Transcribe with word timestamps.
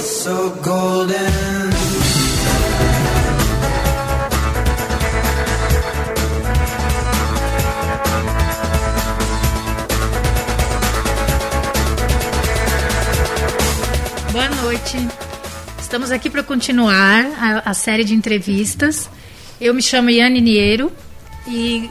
So 0.00 0.50
golden. 0.62 1.14
Boa 14.32 14.48
noite. 14.62 14.96
Estamos 15.80 16.12
aqui 16.12 16.30
para 16.30 16.44
continuar 16.44 17.24
a, 17.36 17.70
a 17.70 17.74
série 17.74 18.04
de 18.04 18.14
entrevistas. 18.14 19.10
Eu 19.60 19.74
me 19.74 19.82
chamo 19.82 20.10
Yane 20.10 20.40
Niero 20.40 20.92
e 21.46 21.90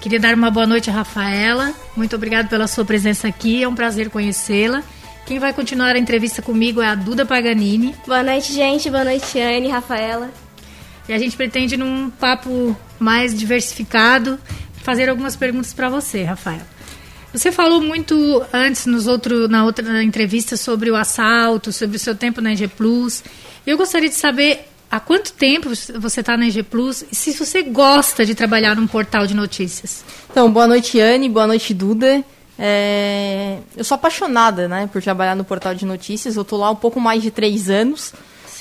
queria 0.00 0.20
dar 0.20 0.34
uma 0.34 0.52
boa 0.52 0.68
noite 0.68 0.88
a 0.88 0.92
Rafaela. 0.92 1.74
Muito 1.96 2.14
obrigada 2.14 2.48
pela 2.48 2.68
sua 2.68 2.84
presença 2.84 3.26
aqui. 3.26 3.60
É 3.62 3.68
um 3.68 3.74
prazer 3.74 4.08
conhecê-la. 4.08 4.84
Quem 5.26 5.38
vai 5.38 5.54
continuar 5.54 5.96
a 5.96 5.98
entrevista 5.98 6.42
comigo 6.42 6.82
é 6.82 6.86
a 6.86 6.94
Duda 6.94 7.24
Paganini. 7.24 7.94
Boa 8.06 8.22
noite, 8.22 8.52
gente. 8.52 8.90
Boa 8.90 9.04
noite, 9.04 9.40
Anne, 9.40 9.68
Rafaela. 9.68 10.30
E 11.08 11.14
a 11.14 11.18
gente 11.18 11.34
pretende, 11.34 11.78
num 11.78 12.10
papo 12.10 12.76
mais 12.98 13.34
diversificado, 13.34 14.38
fazer 14.82 15.08
algumas 15.08 15.34
perguntas 15.34 15.72
para 15.72 15.88
você, 15.88 16.24
Rafaela. 16.24 16.66
Você 17.32 17.50
falou 17.50 17.80
muito 17.80 18.44
antes, 18.52 18.84
nos 18.84 19.06
outro, 19.06 19.48
na 19.48 19.64
outra 19.64 20.04
entrevista, 20.04 20.58
sobre 20.58 20.90
o 20.90 20.96
assalto, 20.96 21.72
sobre 21.72 21.96
o 21.96 22.00
seu 22.00 22.14
tempo 22.14 22.42
na 22.42 22.52
EG 22.52 22.68
Plus. 22.68 23.24
Eu 23.66 23.78
gostaria 23.78 24.10
de 24.10 24.14
saber 24.14 24.68
há 24.90 25.00
quanto 25.00 25.32
tempo 25.32 25.70
você 25.70 26.20
está 26.20 26.36
na 26.36 26.46
EG 26.46 26.62
Plus 26.62 27.02
e 27.10 27.14
se 27.14 27.32
você 27.32 27.62
gosta 27.62 28.26
de 28.26 28.34
trabalhar 28.34 28.76
num 28.76 28.86
portal 28.86 29.26
de 29.26 29.34
notícias. 29.34 30.04
Então, 30.30 30.52
boa 30.52 30.66
noite, 30.66 31.00
Anne. 31.00 31.30
Boa 31.30 31.46
noite, 31.46 31.72
Duda. 31.72 32.22
É, 32.58 33.58
eu 33.76 33.84
sou 33.84 33.96
apaixonada 33.96 34.68
né, 34.68 34.88
por 34.92 35.02
trabalhar 35.02 35.34
no 35.34 35.44
portal 35.44 35.74
de 35.74 35.84
notícias. 35.84 36.36
Eu 36.36 36.42
estou 36.42 36.58
lá 36.58 36.70
um 36.70 36.76
pouco 36.76 37.00
mais 37.00 37.22
de 37.22 37.30
três 37.30 37.68
anos. 37.68 38.12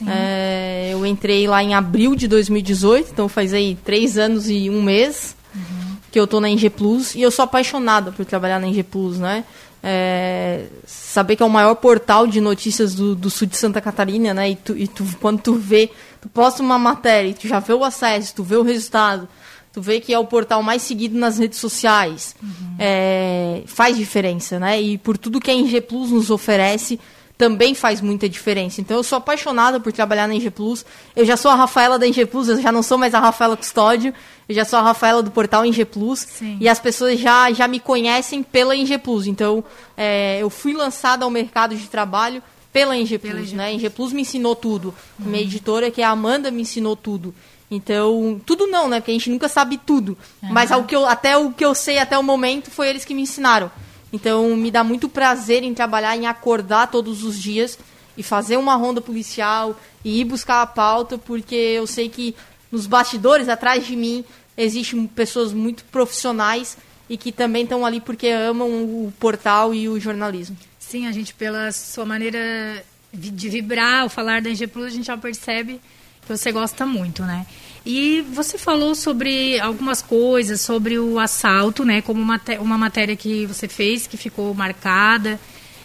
É, 0.07 0.89
eu 0.91 1.05
entrei 1.05 1.47
lá 1.47 1.63
em 1.63 1.75
abril 1.75 2.15
de 2.15 2.27
2018, 2.27 3.11
então 3.11 3.29
faz 3.29 3.53
aí 3.53 3.77
três 3.83 4.17
anos 4.17 4.49
e 4.49 4.69
um 4.69 4.81
mês 4.81 5.35
uhum. 5.55 5.97
que 6.11 6.19
eu 6.19 6.23
estou 6.23 6.41
na 6.41 6.49
Eng 6.49 6.69
Plus. 6.69 7.15
E 7.15 7.21
eu 7.21 7.31
sou 7.31 7.43
apaixonada 7.43 8.11
por 8.11 8.25
trabalhar 8.25 8.59
na 8.59 8.67
Eng 8.67 8.83
Plus, 8.83 9.19
né? 9.19 9.43
É, 9.85 10.65
saber 10.85 11.35
que 11.35 11.43
é 11.43 11.45
o 11.45 11.49
maior 11.49 11.75
portal 11.75 12.25
de 12.25 12.39
notícias 12.39 12.95
do, 12.95 13.13
do 13.13 13.29
sul 13.29 13.47
de 13.47 13.57
Santa 13.57 13.81
Catarina, 13.81 14.33
né? 14.33 14.51
E, 14.51 14.55
tu, 14.55 14.77
e 14.77 14.87
tu, 14.87 15.05
quando 15.19 15.41
tu 15.41 15.55
vê, 15.55 15.91
tu 16.21 16.29
posta 16.29 16.63
uma 16.63 16.79
matéria 16.79 17.29
e 17.29 17.33
tu 17.33 17.47
já 17.47 17.59
vê 17.59 17.73
o 17.73 17.83
acesso, 17.83 18.33
tu 18.33 18.43
vê 18.43 18.55
o 18.55 18.63
resultado, 18.63 19.27
tu 19.73 19.81
vê 19.81 19.99
que 19.99 20.13
é 20.13 20.19
o 20.19 20.25
portal 20.25 20.61
mais 20.61 20.83
seguido 20.83 21.17
nas 21.17 21.39
redes 21.39 21.57
sociais. 21.57 22.35
Uhum. 22.41 22.75
É, 22.77 23.63
faz 23.65 23.97
diferença, 23.97 24.59
né? 24.59 24.79
E 24.79 24.97
por 24.99 25.17
tudo 25.17 25.41
que 25.41 25.49
a 25.49 25.53
Eng 25.53 25.81
Plus 25.81 26.11
nos 26.11 26.29
oferece, 26.29 26.99
também 27.35 27.73
faz 27.73 27.99
muita 27.99 28.29
diferença. 28.29 28.79
Então 28.79 28.95
eu 28.97 29.03
sou 29.03 29.17
apaixonada 29.17 29.79
por 29.79 29.91
trabalhar 29.91 30.27
na 30.27 30.35
Eng 30.35 30.49
Plus. 30.51 30.85
Eu 31.15 31.25
já 31.25 31.35
sou 31.35 31.49
a 31.49 31.55
Rafaela 31.55 31.97
da 31.97 32.07
Eng 32.07 32.25
Plus, 32.27 32.47
eu 32.47 32.61
já 32.61 32.71
não 32.71 32.83
sou 32.83 32.99
mais 32.99 33.15
a 33.15 33.19
Rafaela 33.19 33.57
Custódio, 33.57 34.13
eu 34.47 34.53
já 34.53 34.63
sou 34.63 34.77
a 34.77 34.81
Rafaela 34.83 35.23
do 35.23 35.31
portal 35.31 35.65
Eng 35.65 35.85
Plus. 35.85 36.19
Sim. 36.19 36.57
E 36.61 36.69
as 36.69 36.79
pessoas 36.79 37.19
já, 37.19 37.51
já 37.51 37.67
me 37.67 37.79
conhecem 37.79 38.43
pela 38.43 38.75
Eng 38.75 38.97
Plus. 38.99 39.25
Então 39.25 39.63
é, 39.97 40.37
eu 40.39 40.51
fui 40.51 40.73
lançada 40.73 41.25
ao 41.25 41.31
mercado 41.31 41.75
de 41.75 41.87
trabalho 41.87 42.43
pela 42.71 42.95
Eng 42.95 43.17
Plus, 43.17 43.49
pela 43.49 43.57
né? 43.57 43.73
Eng 43.73 43.89
Plus 43.89 44.13
me 44.13 44.21
ensinou 44.21 44.55
tudo. 44.55 44.93
Uhum. 45.19 45.31
Minha 45.31 45.41
editora, 45.41 45.89
que 45.89 46.01
é 46.01 46.05
a 46.05 46.11
Amanda, 46.11 46.51
me 46.51 46.61
ensinou 46.61 46.95
tudo. 46.95 47.33
Então, 47.75 48.39
tudo 48.45 48.67
não, 48.67 48.87
né? 48.87 48.99
Porque 48.99 49.09
a 49.09 49.15
gente 49.15 49.31
nunca 49.31 49.49
sabe 49.49 49.79
tudo. 49.83 50.15
Uhum. 50.41 50.53
Mas 50.53 50.71
ao 50.71 50.83
que 50.83 50.95
eu, 50.95 51.05
até 51.07 51.35
o 51.35 51.51
que 51.51 51.65
eu 51.65 51.73
sei 51.73 51.97
até 51.97 52.15
o 52.17 52.23
momento 52.23 52.69
foi 52.69 52.87
eles 52.87 53.03
que 53.03 53.15
me 53.15 53.23
ensinaram. 53.23 53.71
Então, 54.11 54.55
me 54.55 54.69
dá 54.69 54.83
muito 54.83 55.09
prazer 55.09 55.63
em 55.63 55.73
trabalhar, 55.73 56.15
em 56.15 56.27
acordar 56.27 56.91
todos 56.91 57.23
os 57.23 57.41
dias 57.41 57.79
e 58.15 58.21
fazer 58.21 58.57
uma 58.57 58.75
ronda 58.75 59.01
policial 59.01 59.75
e 60.05 60.21
ir 60.21 60.25
buscar 60.25 60.61
a 60.61 60.67
pauta, 60.67 61.17
porque 61.17 61.55
eu 61.55 61.87
sei 61.87 62.09
que 62.09 62.35
nos 62.71 62.85
bastidores, 62.85 63.49
atrás 63.49 63.87
de 63.87 63.95
mim, 63.95 64.23
existem 64.55 65.07
pessoas 65.07 65.51
muito 65.51 65.83
profissionais 65.85 66.77
e 67.09 67.17
que 67.17 67.31
também 67.31 67.63
estão 67.63 67.83
ali 67.83 67.99
porque 67.99 68.27
amam 68.27 68.69
o 68.69 69.13
portal 69.19 69.73
e 69.73 69.89
o 69.89 69.99
jornalismo. 69.99 70.55
Sim, 70.77 71.07
a 71.07 71.11
gente, 71.11 71.33
pela 71.33 71.71
sua 71.71 72.05
maneira 72.05 72.83
de 73.11 73.49
vibrar 73.49 74.01
ao 74.01 74.09
falar 74.09 74.41
da 74.41 74.49
NG 74.49 74.67
Plus, 74.67 74.85
a 74.85 74.89
gente 74.89 75.07
já 75.07 75.17
percebe 75.17 75.81
que 76.21 76.27
você 76.27 76.51
gosta 76.51 76.85
muito, 76.85 77.23
né? 77.23 77.45
E 77.85 78.21
você 78.21 78.57
falou 78.57 78.95
sobre 78.95 79.59
algumas 79.59 80.01
coisas, 80.01 80.61
sobre 80.61 80.97
o 80.97 81.19
assalto, 81.19 81.83
né? 81.83 82.01
Como 82.01 82.21
uma, 82.21 82.77
matéria 82.77 83.15
que 83.15 83.45
você 83.45 83.67
fez, 83.67 84.07
que 84.07 84.15
ficou 84.15 84.53
marcada. 84.53 85.37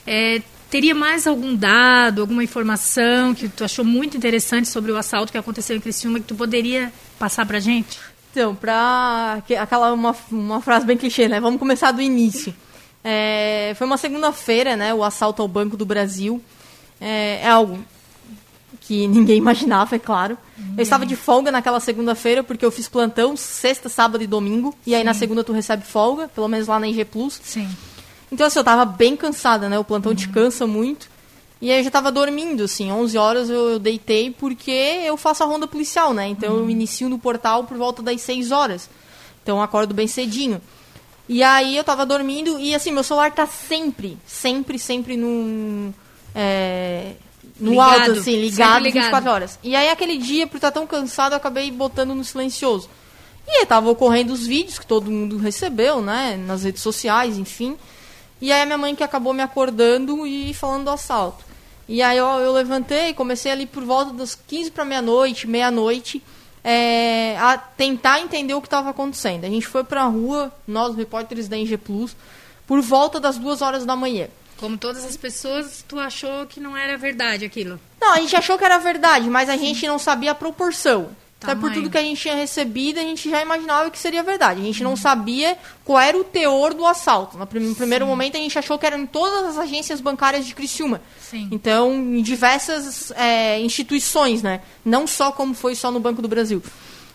É, 0.06 0.41
teria 0.70 0.94
mais 0.94 1.26
algum 1.26 1.56
dado, 1.56 2.20
alguma 2.20 2.44
informação 2.44 3.34
que 3.34 3.48
tu 3.48 3.64
achou 3.64 3.84
muito 3.84 4.16
interessante 4.16 4.69
sobre 4.69 4.92
o 4.92 4.97
assalto 4.97 5.32
que 5.32 5.38
aconteceu 5.38 5.76
em 5.76 5.81
Criciúma 5.81 6.20
que 6.20 6.26
tu 6.26 6.36
poderia 6.36 6.92
passar 7.19 7.44
pra 7.44 7.59
gente? 7.59 7.98
Então, 8.30 8.54
pra 8.54 9.42
aquela 9.60 9.92
uma, 9.92 10.15
uma 10.30 10.60
frase 10.60 10.86
bem 10.86 10.97
clichê, 10.97 11.26
né? 11.26 11.41
Vamos 11.41 11.59
começar 11.59 11.91
do 11.91 12.00
início. 12.00 12.54
É, 13.03 13.75
foi 13.76 13.86
uma 13.86 13.97
segunda-feira, 13.97 14.76
né? 14.76 14.94
O 14.94 15.03
assalto 15.03 15.42
ao 15.42 15.48
Banco 15.48 15.76
do 15.76 15.84
Brasil. 15.84 16.41
É, 17.00 17.41
é 17.42 17.48
algo 17.48 17.84
que 18.88 19.06
ninguém 19.06 19.37
imaginava, 19.38 19.94
é 19.94 19.99
claro. 19.99 20.38
Eu 20.76 20.82
estava 20.82 21.04
de 21.04 21.15
folga 21.15 21.53
naquela 21.53 21.78
segunda-feira 21.78 22.43
porque 22.43 22.65
eu 22.65 22.71
fiz 22.71 22.88
plantão 22.88 23.37
sexta, 23.37 23.88
sábado 23.88 24.25
e 24.25 24.26
domingo. 24.26 24.75
E 24.87 24.94
aí 24.94 25.04
na 25.04 25.12
segunda 25.12 25.44
tu 25.44 25.53
recebe 25.53 25.84
folga, 25.84 26.26
pelo 26.28 26.49
menos 26.49 26.66
lá 26.66 26.81
na 26.81 26.88
IG 26.88 27.04
Plus. 27.04 27.38
Sim. 27.44 27.69
Então 28.32 28.47
assim, 28.47 28.59
eu 28.59 28.65
tava 28.65 28.87
bem 28.87 29.15
cansada, 29.15 29.69
né? 29.69 29.78
O 29.78 29.84
plantão 29.84 30.10
uhum. 30.10 30.16
te 30.16 30.28
cansa 30.28 30.66
muito. 30.66 31.09
E 31.60 31.71
aí 31.71 31.81
eu 31.81 31.84
já 31.84 31.91
tava 31.91 32.10
dormindo, 32.10 32.62
assim, 32.62 32.91
11 32.91 33.19
horas 33.19 33.50
eu, 33.50 33.71
eu, 33.71 33.78
deitei 33.78 34.31
porque 34.31 34.71
eu 34.71 35.16
faço 35.16 35.43
a 35.43 35.47
ronda 35.47 35.66
policial, 35.66 36.15
né? 36.15 36.28
Então 36.28 36.54
uhum. 36.54 36.60
eu 36.60 36.71
inicio 36.71 37.09
no 37.09 37.19
portal 37.19 37.65
por 37.65 37.77
volta 37.77 38.03
das 38.03 38.21
6 38.22 38.50
horas. 38.53 38.88
Então 39.43 39.59
eu 39.59 39.62
acordo 39.62 39.93
bem 39.93 40.06
cedinho. 40.06 40.62
E 41.28 41.43
aí 41.43 41.77
eu 41.77 41.84
tava 41.84 42.06
dormindo 42.06 42.59
e 42.59 42.75
assim, 42.75 42.91
meu 42.91 43.03
celular 43.03 43.32
tá 43.32 43.47
sempre, 43.47 44.16
sempre, 44.27 44.78
sempre 44.78 45.16
no. 45.16 45.93
É, 46.34 47.12
no 47.59 47.73
ligado, 47.73 48.01
alto, 48.01 48.21
assim, 48.21 48.41
ligado, 48.41 48.83
ligado 48.83 49.05
24 49.05 49.31
horas. 49.31 49.59
E 49.63 49.75
aí 49.75 49.91
aquele 49.91 50.17
dia, 50.17 50.47
por 50.47 50.57
estar 50.57 50.71
tão 50.71 50.87
cansado, 50.87 51.33
eu 51.33 51.37
acabei 51.37 51.71
botando 51.71 52.15
no 52.15 52.25
silencioso. 52.25 52.89
E 53.47 53.51
aí 53.51 53.67
tava 53.67 53.91
ocorrendo 53.91 54.33
os 54.33 54.47
vídeos 54.47 54.79
que 54.79 54.87
todo 54.87 55.11
mundo 55.11 55.39
recebeu, 55.39 56.03
né? 56.03 56.37
Nas 56.37 56.65
redes 56.65 56.83
sociais, 56.83 57.39
enfim. 57.39 57.77
E 58.41 58.53
aí 58.53 58.63
a 58.63 58.67
minha 58.67 58.79
mãe 58.79 58.95
que 58.95 59.03
acabou 59.03 59.33
me 59.33 59.43
acordando 59.43 60.27
e 60.27 60.53
falando 60.55 60.85
do 60.85 60.91
assalto. 60.91 61.45
E 61.89 62.03
aí 62.03 62.19
eu, 62.19 62.27
eu 62.27 62.53
levantei, 62.53 63.15
comecei 63.15 63.51
ali 63.51 63.65
por 63.65 63.83
volta 63.83 64.13
das 64.13 64.35
15 64.35 64.71
para 64.71 64.85
meia-noite, 64.85 65.47
meia-noite, 65.47 66.23
é, 66.63 67.37
a 67.39 67.57
tentar 67.57 68.21
entender 68.21 68.53
o 68.53 68.61
que 68.61 68.67
estava 68.67 68.91
acontecendo. 68.91 69.45
A 69.45 69.49
gente 69.49 69.67
foi 69.67 69.83
pra 69.83 70.05
rua, 70.05 70.53
nós, 70.67 70.95
repórteres 70.95 71.49
da 71.49 71.57
NG 71.57 71.79
Plus, 71.79 72.15
por 72.67 72.83
volta 72.83 73.19
das 73.19 73.39
duas 73.39 73.63
horas 73.63 73.87
da 73.87 73.97
manhã. 73.97 74.29
Como 74.59 74.77
todas 74.77 75.05
as 75.05 75.17
pessoas, 75.17 75.85
tu 75.87 75.99
achou 75.99 76.47
que 76.47 76.61
não 76.61 76.77
era 76.77 76.99
verdade 76.99 77.45
aquilo? 77.45 77.81
Não, 78.01 78.15
a 78.15 78.21
gente 78.21 78.35
achou 78.37 78.59
que 78.59 78.65
era 78.65 78.79
verdade, 78.79 79.31
mas 79.31 79.49
a 79.49 79.57
gente 79.57 79.87
não 79.87 79.99
sabia 79.99 80.33
a 80.33 80.35
proporção. 80.35 81.11
Tamanho. 81.39 81.59
Até 81.59 81.61
por 81.61 81.73
tudo 81.73 81.89
que 81.89 81.97
a 81.97 82.03
gente 82.03 82.21
tinha 82.21 82.35
recebido, 82.35 82.99
a 82.99 83.03
gente 83.03 83.31
já 83.31 83.41
imaginava 83.41 83.91
que 83.91 83.99
seria 83.99 84.25
verdade. 84.25 84.61
A 84.61 84.65
gente 84.65 84.83
não 84.83 84.91
uhum. 84.91 84.97
sabia 84.97 85.57
qual 85.85 86.01
era 86.01 86.19
o 86.19 86.25
teor 86.25 86.75
do 86.75 86.85
assalto. 86.85 87.39
No 87.39 87.47
primeiro 87.47 88.05
Sim. 88.05 88.11
momento, 88.11 88.37
a 88.37 88.41
gente 88.41 88.59
achou 88.59 88.77
que 88.77 88.85
era 88.85 88.99
em 88.99 89.07
todas 89.07 89.51
as 89.51 89.59
agências 89.59 90.01
bancárias 90.01 90.45
de 90.45 90.53
Criciúma. 90.53 91.01
Sim. 91.21 91.49
Então, 91.53 91.95
em 91.95 92.23
diversas 92.23 93.13
é, 93.13 93.61
instituições, 93.61 94.43
né? 94.43 94.63
Não 94.85 95.07
só 95.07 95.31
como 95.31 95.55
foi 95.55 95.77
só 95.77 95.93
no 95.93 96.01
Banco 96.01 96.21
do 96.21 96.27
Brasil. 96.27 96.61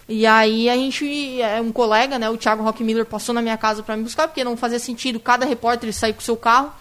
E 0.07 0.25
aí 0.25 0.69
a 0.69 0.75
gente, 0.75 1.41
é, 1.41 1.59
um 1.59 1.71
colega, 1.71 2.17
né, 2.17 2.29
o 2.29 2.37
Thiago 2.37 2.63
Rockmiller, 2.63 3.05
passou 3.05 3.35
na 3.35 3.41
minha 3.41 3.57
casa 3.57 3.83
para 3.83 3.97
me 3.97 4.03
buscar, 4.03 4.27
porque 4.27 4.43
não 4.43 4.55
fazia 4.55 4.79
sentido 4.79 5.19
cada 5.19 5.45
repórter 5.45 5.93
sair 5.93 6.13
com 6.13 6.19
o 6.19 6.23
seu 6.23 6.37
carro. 6.37 6.71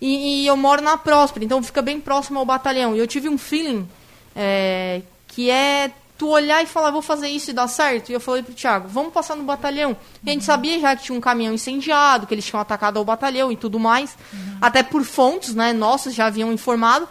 E, 0.00 0.42
e, 0.42 0.46
eu 0.46 0.56
moro 0.56 0.82
na 0.82 0.96
Próspera, 0.96 1.44
então 1.44 1.62
fica 1.62 1.80
bem 1.80 2.00
próximo 2.00 2.38
ao 2.38 2.44
batalhão. 2.44 2.94
E 2.94 2.98
eu 2.98 3.06
tive 3.06 3.28
um 3.28 3.38
feeling 3.38 3.88
é, 4.34 5.02
que 5.28 5.50
é 5.50 5.90
tu 6.18 6.28
olhar 6.28 6.62
e 6.62 6.66
falar, 6.66 6.90
vou 6.90 7.02
fazer 7.02 7.28
isso 7.28 7.50
e 7.50 7.54
dar 7.54 7.68
certo. 7.68 8.10
E 8.10 8.12
eu 8.12 8.20
falei 8.20 8.42
pro 8.42 8.54
Thiago, 8.54 8.88
vamos 8.88 9.12
passar 9.12 9.36
no 9.36 9.44
batalhão. 9.44 9.96
E 10.24 10.30
a 10.30 10.32
gente 10.32 10.44
sabia 10.44 10.78
já 10.78 10.96
que 10.96 11.04
tinha 11.04 11.16
um 11.16 11.20
caminhão 11.20 11.54
incendiado, 11.54 12.26
que 12.26 12.34
eles 12.34 12.44
tinham 12.44 12.60
atacado 12.60 12.98
ao 12.98 13.04
batalhão 13.04 13.50
e 13.50 13.56
tudo 13.56 13.78
mais. 13.78 14.16
Uhum. 14.32 14.58
Até 14.60 14.82
por 14.82 15.02
fontes, 15.04 15.54
né, 15.54 15.72
nossas 15.72 16.14
já 16.14 16.26
haviam 16.26 16.52
informado. 16.52 17.08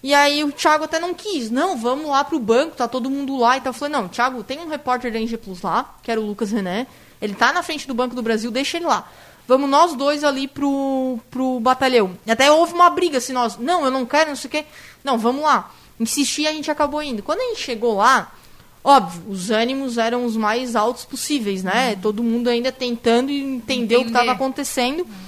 E 0.00 0.14
aí 0.14 0.44
o 0.44 0.52
Thiago 0.52 0.84
até 0.84 1.00
não 1.00 1.12
quis. 1.12 1.50
Não, 1.50 1.76
vamos 1.76 2.08
lá 2.08 2.22
pro 2.22 2.38
banco, 2.38 2.76
tá 2.76 2.86
todo 2.86 3.10
mundo 3.10 3.36
lá. 3.36 3.56
Então 3.56 3.70
eu 3.70 3.74
falei, 3.74 3.92
não, 3.92 4.08
Thiago, 4.08 4.42
tem 4.44 4.58
um 4.60 4.68
repórter 4.68 5.12
da 5.12 5.18
NG 5.18 5.36
Plus 5.36 5.62
lá, 5.62 5.94
que 6.02 6.10
era 6.10 6.20
o 6.20 6.24
Lucas 6.24 6.52
René. 6.52 6.86
Ele 7.20 7.34
tá 7.34 7.52
na 7.52 7.64
frente 7.64 7.88
do 7.88 7.94
Banco 7.94 8.14
do 8.14 8.22
Brasil, 8.22 8.50
deixa 8.50 8.76
ele 8.76 8.86
lá 8.86 9.08
vamos 9.48 9.70
nós 9.70 9.94
dois 9.94 10.22
ali 10.22 10.46
pro, 10.46 11.18
pro 11.30 11.58
batalhão. 11.58 12.16
Até 12.28 12.52
houve 12.52 12.74
uma 12.74 12.90
briga, 12.90 13.16
assim, 13.16 13.32
nós, 13.32 13.56
não, 13.56 13.82
eu 13.86 13.90
não 13.90 14.04
quero, 14.04 14.28
não 14.28 14.36
sei 14.36 14.48
o 14.48 14.50
quê. 14.50 14.64
Não, 15.02 15.16
vamos 15.16 15.42
lá. 15.42 15.72
Insistir, 15.98 16.46
a 16.46 16.52
gente 16.52 16.70
acabou 16.70 17.02
indo. 17.02 17.22
Quando 17.22 17.40
a 17.40 17.44
gente 17.44 17.62
chegou 17.62 17.96
lá, 17.96 18.30
óbvio, 18.84 19.22
os 19.26 19.50
ânimos 19.50 19.96
eram 19.96 20.26
os 20.26 20.36
mais 20.36 20.76
altos 20.76 21.06
possíveis, 21.06 21.64
né? 21.64 21.94
Uhum. 21.94 22.00
Todo 22.02 22.22
mundo 22.22 22.48
ainda 22.48 22.70
tentando 22.70 23.32
entender, 23.32 23.56
entender. 23.56 23.96
o 23.96 24.00
que 24.02 24.08
estava 24.08 24.32
acontecendo. 24.32 25.00
Uhum. 25.00 25.27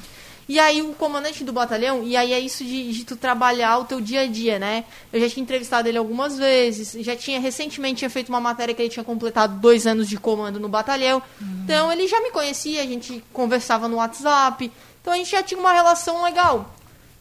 E 0.50 0.58
aí 0.58 0.82
o 0.82 0.92
comandante 0.94 1.44
do 1.44 1.52
batalhão, 1.52 2.02
e 2.02 2.16
aí 2.16 2.32
é 2.32 2.40
isso 2.40 2.64
de, 2.64 2.92
de 2.92 3.04
tu 3.04 3.14
trabalhar 3.14 3.78
o 3.78 3.84
teu 3.84 4.00
dia 4.00 4.22
a 4.22 4.26
dia, 4.26 4.58
né? 4.58 4.84
Eu 5.12 5.20
já 5.20 5.28
tinha 5.28 5.44
entrevistado 5.44 5.88
ele 5.88 5.96
algumas 5.96 6.36
vezes, 6.36 6.90
já 7.04 7.14
tinha 7.14 7.38
recentemente 7.38 7.98
tinha 8.00 8.10
feito 8.10 8.30
uma 8.30 8.40
matéria 8.40 8.74
que 8.74 8.82
ele 8.82 8.88
tinha 8.88 9.04
completado 9.04 9.60
dois 9.60 9.86
anos 9.86 10.08
de 10.08 10.16
comando 10.18 10.58
no 10.58 10.68
batalhão. 10.68 11.22
Então 11.62 11.92
ele 11.92 12.08
já 12.08 12.20
me 12.20 12.32
conhecia, 12.32 12.82
a 12.82 12.84
gente 12.84 13.22
conversava 13.32 13.86
no 13.86 13.98
WhatsApp, 13.98 14.72
então 15.00 15.12
a 15.12 15.16
gente 15.18 15.30
já 15.30 15.40
tinha 15.40 15.60
uma 15.60 15.72
relação 15.72 16.24
legal. 16.24 16.74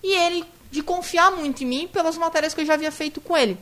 E 0.03 0.11
ele, 0.11 0.43
de 0.71 0.81
confiar 0.81 1.29
muito 1.31 1.63
em 1.63 1.67
mim 1.67 1.87
pelas 1.87 2.17
matérias 2.17 2.55
que 2.55 2.61
eu 2.61 2.65
já 2.65 2.73
havia 2.73 2.91
feito 2.91 3.21
com 3.21 3.37
ele. 3.37 3.59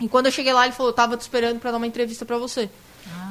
E 0.00 0.08
quando 0.08 0.26
eu 0.26 0.32
cheguei 0.32 0.52
lá, 0.52 0.64
ele 0.64 0.74
falou, 0.74 0.92
tava 0.92 1.16
te 1.16 1.20
esperando 1.20 1.60
pra 1.60 1.70
dar 1.70 1.76
uma 1.76 1.86
entrevista 1.86 2.24
pra 2.26 2.36
você. 2.36 2.68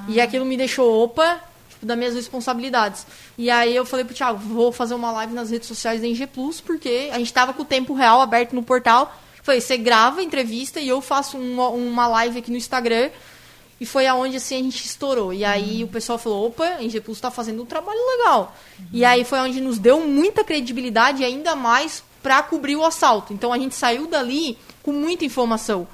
E 0.08 0.22
aquilo 0.22 0.46
me 0.46 0.56
deixou, 0.56 1.04
opa, 1.04 1.42
das 1.82 1.98
minhas 1.98 2.16
responsabilidades. 2.16 3.06
E 3.38 3.50
aí 3.50 3.76
eu 3.76 3.86
falei 3.86 4.06
pro 4.06 4.16
Thiago, 4.16 4.38
vou 4.38 4.72
fazer 4.72 4.94
uma 4.94 5.12
live 5.12 5.34
nas 5.34 5.50
redes 5.50 5.68
sociais 5.68 6.02
da 6.02 6.08
NG 6.08 6.28
Plus, 6.28 6.62
porque 6.62 7.10
a 7.12 7.18
gente 7.18 7.34
tava 7.34 7.54
com 7.54 7.62
o 7.62 7.66
tempo 7.66 7.94
real 7.94 8.22
aberto 8.22 8.54
no 8.54 8.64
portal. 8.64 9.16
Falei, 9.44 9.62
você 9.62 9.78
grava 9.78 10.20
a 10.20 10.24
entrevista 10.24 10.80
e 10.80 10.90
eu 10.90 11.02
faço 11.02 11.38
uma, 11.38 11.70
uma 11.70 12.08
live 12.08 12.40
aqui 12.40 12.52
no 12.52 12.58
Instagram. 12.58 13.10
E 13.80 13.86
foi 13.86 14.08
aonde 14.08 14.38
assim 14.38 14.56
a 14.56 14.64
gente 14.64 14.84
estourou. 14.84 15.32
E 15.32 15.46
aí 15.46 15.84
o 15.84 15.88
pessoal 15.88 16.18
falou, 16.18 16.48
opa, 16.48 16.66
a 16.66 16.84
NG 16.84 17.00
Plus 17.00 17.20
tá 17.20 17.30
fazendo 17.30 17.62
um 17.62 17.66
trabalho 17.66 18.00
legal. 18.18 18.56
E 18.92 19.06
aí 19.06 19.24
foi 19.24 19.40
onde 19.40 19.62
nos 19.62 19.78
deu 19.78 20.02
muita 20.02 20.44
credibilidade, 20.44 21.24
ainda 21.24 21.56
mais 21.56 22.04
pra 22.24 22.42
cobrir 22.42 22.76
o 22.76 22.84
assalto. 22.84 23.34
Então 23.34 23.54
a 23.54 23.58
gente 23.58 23.76
saiu 23.76 24.08
dali 24.08 24.58
com 24.82 24.92
muita 24.92 25.26
informação. 25.26 25.88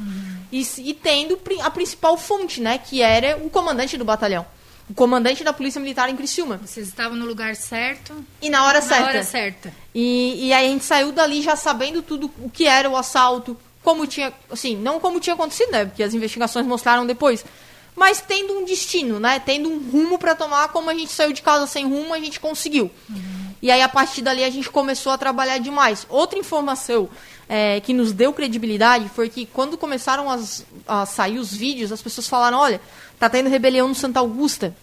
E, 0.51 0.65
e 0.77 0.93
tendo 0.93 1.37
a 1.61 1.69
principal 1.69 2.15
fonte, 2.15 2.61
né? 2.61 2.77
Que 2.77 3.01
era 3.01 3.37
o 3.37 3.49
comandante 3.49 3.97
do 3.97 4.05
batalhão. 4.05 4.45
O 4.89 4.93
comandante 4.93 5.43
da 5.43 5.53
Polícia 5.53 5.79
Militar 5.79 6.09
em 6.09 6.15
Criciúma. 6.15 6.57
Vocês 6.63 6.87
estavam 6.87 7.17
no 7.17 7.25
lugar 7.25 7.55
certo, 7.55 8.13
E 8.41 8.49
na 8.49 8.65
hora 8.65 8.81
certa. 8.81 8.99
na 9.03 9.07
hora 9.09 9.23
certa. 9.23 9.73
E, 9.95 10.47
e 10.47 10.53
aí 10.53 10.67
a 10.67 10.69
gente 10.69 10.83
saiu 10.83 11.11
dali 11.11 11.41
já 11.41 11.55
sabendo 11.55 12.01
tudo 12.01 12.29
o 12.39 12.49
que 12.49 12.67
era 12.67 12.89
o 12.89 12.97
assalto, 12.97 13.57
como 13.81 14.05
tinha, 14.05 14.33
assim, 14.51 14.75
não 14.75 14.99
como 14.99 15.19
tinha 15.19 15.33
acontecido, 15.35 15.71
né? 15.71 15.85
Porque 15.85 16.03
as 16.03 16.13
investigações 16.13 16.65
mostraram 16.65 17.05
depois. 17.05 17.45
Mas 17.95 18.21
tendo 18.21 18.57
um 18.57 18.65
destino, 18.65 19.19
né? 19.19 19.39
Tendo 19.39 19.69
um 19.69 19.77
rumo 19.89 20.17
pra 20.17 20.35
tomar, 20.35 20.67
como 20.69 20.89
a 20.89 20.93
gente 20.93 21.11
saiu 21.11 21.31
de 21.31 21.41
casa 21.41 21.65
sem 21.67 21.85
rumo, 21.87 22.13
a 22.13 22.19
gente 22.19 22.39
conseguiu. 22.39 22.89
E 23.61 23.71
aí 23.71 23.81
a 23.81 23.87
partir 23.87 24.21
dali 24.21 24.43
a 24.43 24.49
gente 24.49 24.69
começou 24.69 25.11
a 25.11 25.17
trabalhar 25.17 25.59
demais. 25.59 26.05
Outra 26.09 26.37
informação 26.37 27.07
é, 27.47 27.79
que 27.81 27.93
nos 27.93 28.11
deu 28.11 28.33
credibilidade 28.33 29.07
foi 29.09 29.29
que 29.29 29.45
quando 29.45 29.77
começaram 29.77 30.29
as- 30.29 30.65
a 30.87 31.05
sair 31.05 31.37
os 31.37 31.53
vídeos, 31.53 31.91
as 31.91 32.01
pessoas 32.01 32.27
falaram, 32.27 32.57
olha, 32.57 32.81
tá 33.19 33.29
tendo 33.29 33.49
rebelião 33.49 33.87
no 33.87 33.95
Santa 33.95 34.19
Augusta. 34.19 34.75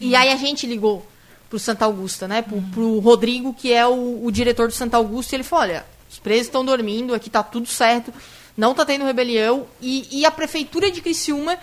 E 0.00 0.14
aí 0.14 0.30
a 0.30 0.36
gente 0.36 0.66
ligou 0.66 1.06
pro 1.48 1.58
Santa 1.58 1.84
Augusta, 1.84 2.28
né? 2.28 2.42
Pro, 2.42 2.62
pro 2.62 2.98
Rodrigo, 3.00 3.52
que 3.52 3.72
é 3.72 3.86
o, 3.86 4.24
o 4.24 4.30
diretor 4.30 4.68
do 4.68 4.74
Santa 4.74 4.96
Augusta, 4.96 5.34
e 5.34 5.36
ele 5.36 5.42
falou, 5.44 5.64
olha, 5.64 5.84
os 6.08 6.18
presos 6.18 6.46
estão 6.46 6.64
dormindo, 6.64 7.14
aqui 7.14 7.28
tá 7.28 7.42
tudo 7.42 7.66
certo, 7.66 8.12
não 8.56 8.74
tá 8.74 8.84
tendo 8.84 9.04
rebelião. 9.04 9.66
E, 9.80 10.20
e 10.20 10.24
a 10.24 10.30
prefeitura 10.30 10.90
de 10.90 11.00
Criciúma 11.00 11.58